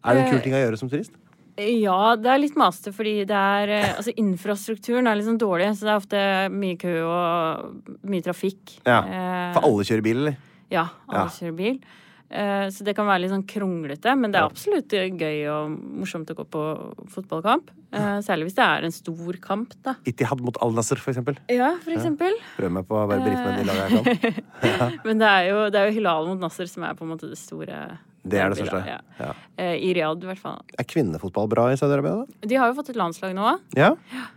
[0.03, 1.15] er det en kul ting å gjøre som turist?
[1.59, 5.73] Ja, det er litt master fordi det er eh, Altså, infrastrukturen er litt sånn dårlig,
[5.75, 6.21] så det er ofte
[6.55, 8.77] mye kø og mye trafikk.
[8.87, 9.01] Ja.
[9.03, 10.37] Eh, For alle kjører bil, eller?
[10.71, 11.33] Ja, alle Ja.
[11.35, 11.81] kjører bil.
[12.29, 15.71] Eh, Så det kan være litt sånn kronglete, men det er absolutt eh, gøy og
[16.01, 16.61] morsomt å gå på
[17.09, 17.71] fotballkamp.
[17.91, 19.95] Eh, Særlig hvis det er en stor kamp, da.
[20.05, 21.39] Itihad mot Al-Nasser, for eksempel.
[21.49, 22.35] Ja, for eksempel.
[22.57, 24.99] Prøv meg på å være brife med de lagene jeg kan.
[25.07, 27.29] Men det er jo, det er jo Hilal mot Nasser som er på en måte
[27.31, 28.83] det store Det er det største.
[28.85, 28.99] Ja.
[29.19, 29.31] Ja.
[29.57, 30.61] Eh, I Riyadh, i hvert fall.
[30.77, 32.47] Er kvinnefotball bra i Saudi-Arabia, da?
[32.53, 33.55] De har jo fått et landslag nå.
[33.79, 33.95] Ja.
[34.13, 34.27] eh,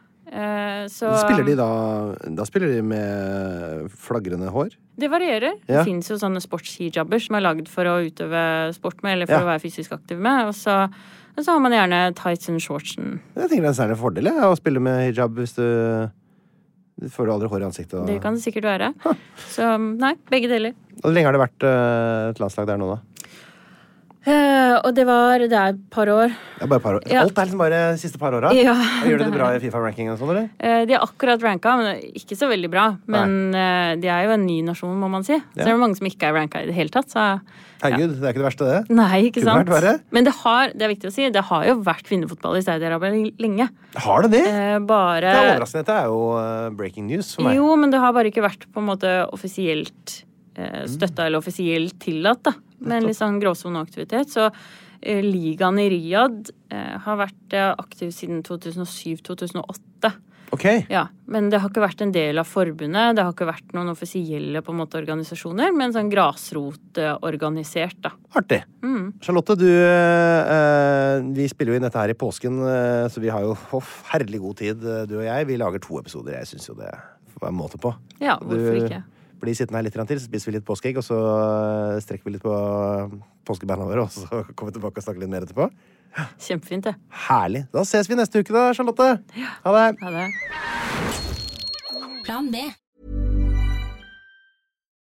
[0.88, 1.66] Så Spiller de da
[2.38, 4.70] Da spiller de med flagrende hår?
[4.96, 5.58] Det varierer.
[5.68, 5.82] Ja.
[5.82, 8.40] Det fins jo sånne sportshijaber som er lagd for å utøve
[8.76, 9.44] sport med, eller for Ja.
[9.44, 10.48] å være fysisk aktiv med.
[10.48, 10.78] Og så,
[11.36, 13.20] og så har man gjerne tights and shortsen.
[13.36, 15.66] Jeg tenker det er en særlig fordel å spille med hijab hvis du
[17.02, 17.94] du får du aldri hår i ansiktet.
[17.98, 18.06] Og...
[18.06, 18.92] Det kan det sikkert være.
[19.50, 20.74] Så nei, begge deler.
[21.00, 22.98] Hvor lenge har det vært eh, et landslag der nå, da?
[24.22, 26.30] Eh, og det var Det er et par år.
[26.62, 27.02] Er bare par år.
[27.10, 27.24] Ja.
[27.24, 28.52] Alt er liksom bare de siste par åra?
[28.54, 28.74] Ja,
[29.08, 30.46] Gjør de det bra i Fifa-rankingen sånn, eller?
[30.62, 32.84] Eh, de er akkurat ranka, men ikke så veldig bra.
[33.10, 35.40] Men eh, de er jo en ny nasjon, må man si.
[35.56, 37.10] Så det er mange som ikke er ranka i det hele tatt.
[37.10, 37.26] Så
[37.82, 38.80] Herregud, det er ikke det verste, det.
[38.94, 39.70] nei, ikke Kunne sant?
[39.74, 40.04] vært.
[40.14, 43.10] Men det har, det er viktig å si, det har jo vært kvinnefotball i Saudi-Arabia
[43.42, 43.66] lenge.
[44.06, 44.44] Har det det?
[44.86, 45.82] Bare Det er overraskende.
[45.82, 46.20] Dette er jo
[46.78, 47.58] breaking news for meg.
[47.58, 50.20] Jo, men det har bare ikke vært på en måte offisielt
[50.52, 52.52] støtta eller offisielt tillatt, da.
[52.82, 54.32] Med en litt sånn gråsoneaktivitet.
[54.32, 60.12] Så eh, ligaen i Riyadh eh, har vært eh, aktiv siden 2007-2008.
[60.52, 60.66] Ok.
[60.92, 63.14] Ja, men det har ikke vært en del av forbundet.
[63.16, 68.12] Det har ikke vært noen offisielle på en måte organisasjoner, men sånn grasrotorganisert, da.
[68.36, 68.60] Artig.
[68.84, 69.14] Mm.
[69.24, 73.46] Charlotte, du eh, Vi spiller jo inn dette her i påsken, eh, så vi har
[73.46, 75.48] jo forferdelig god tid, eh, du og jeg.
[75.48, 76.36] Vi lager to episoder.
[76.42, 76.92] Jeg syns jo det
[77.40, 77.94] var en måte på.
[78.20, 79.02] Ja, hvorfor Du ikke?
[79.42, 82.36] Blir sittende her litt til, så spiser vi litt påskeegg, og så eh, strekker vi
[82.36, 82.54] litt på
[83.48, 85.68] påskebeina våre, og så kommer vi tilbake og snakker litt mer etterpå.
[86.42, 86.94] Kjempefint, det.
[87.26, 87.64] Herlig.
[87.72, 89.08] Da ses vi neste uke, da, Charlotte.
[89.64, 89.88] Ha det.
[90.02, 90.28] Ha det.
[92.22, 92.70] Plan B.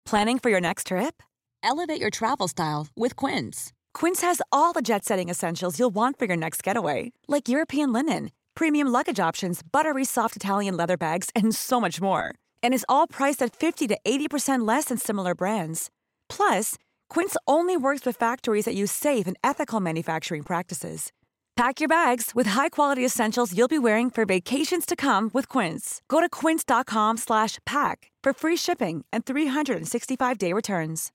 [0.06, 1.24] Planning for your next trip?
[1.64, 3.72] Elevate your travel style with Quince.
[3.94, 7.94] Quince has all the jet setting essentials you'll want for your next getaway, like European
[7.94, 12.36] linen, premium luggage options, buttery soft Italian leather bags, and so much more.
[12.64, 15.92] And is all priced at 50 to 80% less than similar brands.
[16.28, 16.76] Plus,
[17.10, 21.12] Quince only works with factories that use safe and ethical manufacturing practices.
[21.56, 26.02] Pack your bags with high-quality essentials you'll be wearing for vacations to come with Quince.
[26.08, 31.12] Go to quince.com slash pack for free shipping and 365-day returns.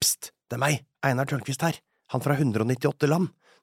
[0.00, 1.76] Pst, det er meg, Einar Tørnquist her,
[2.10, 3.28] han fra 198 land.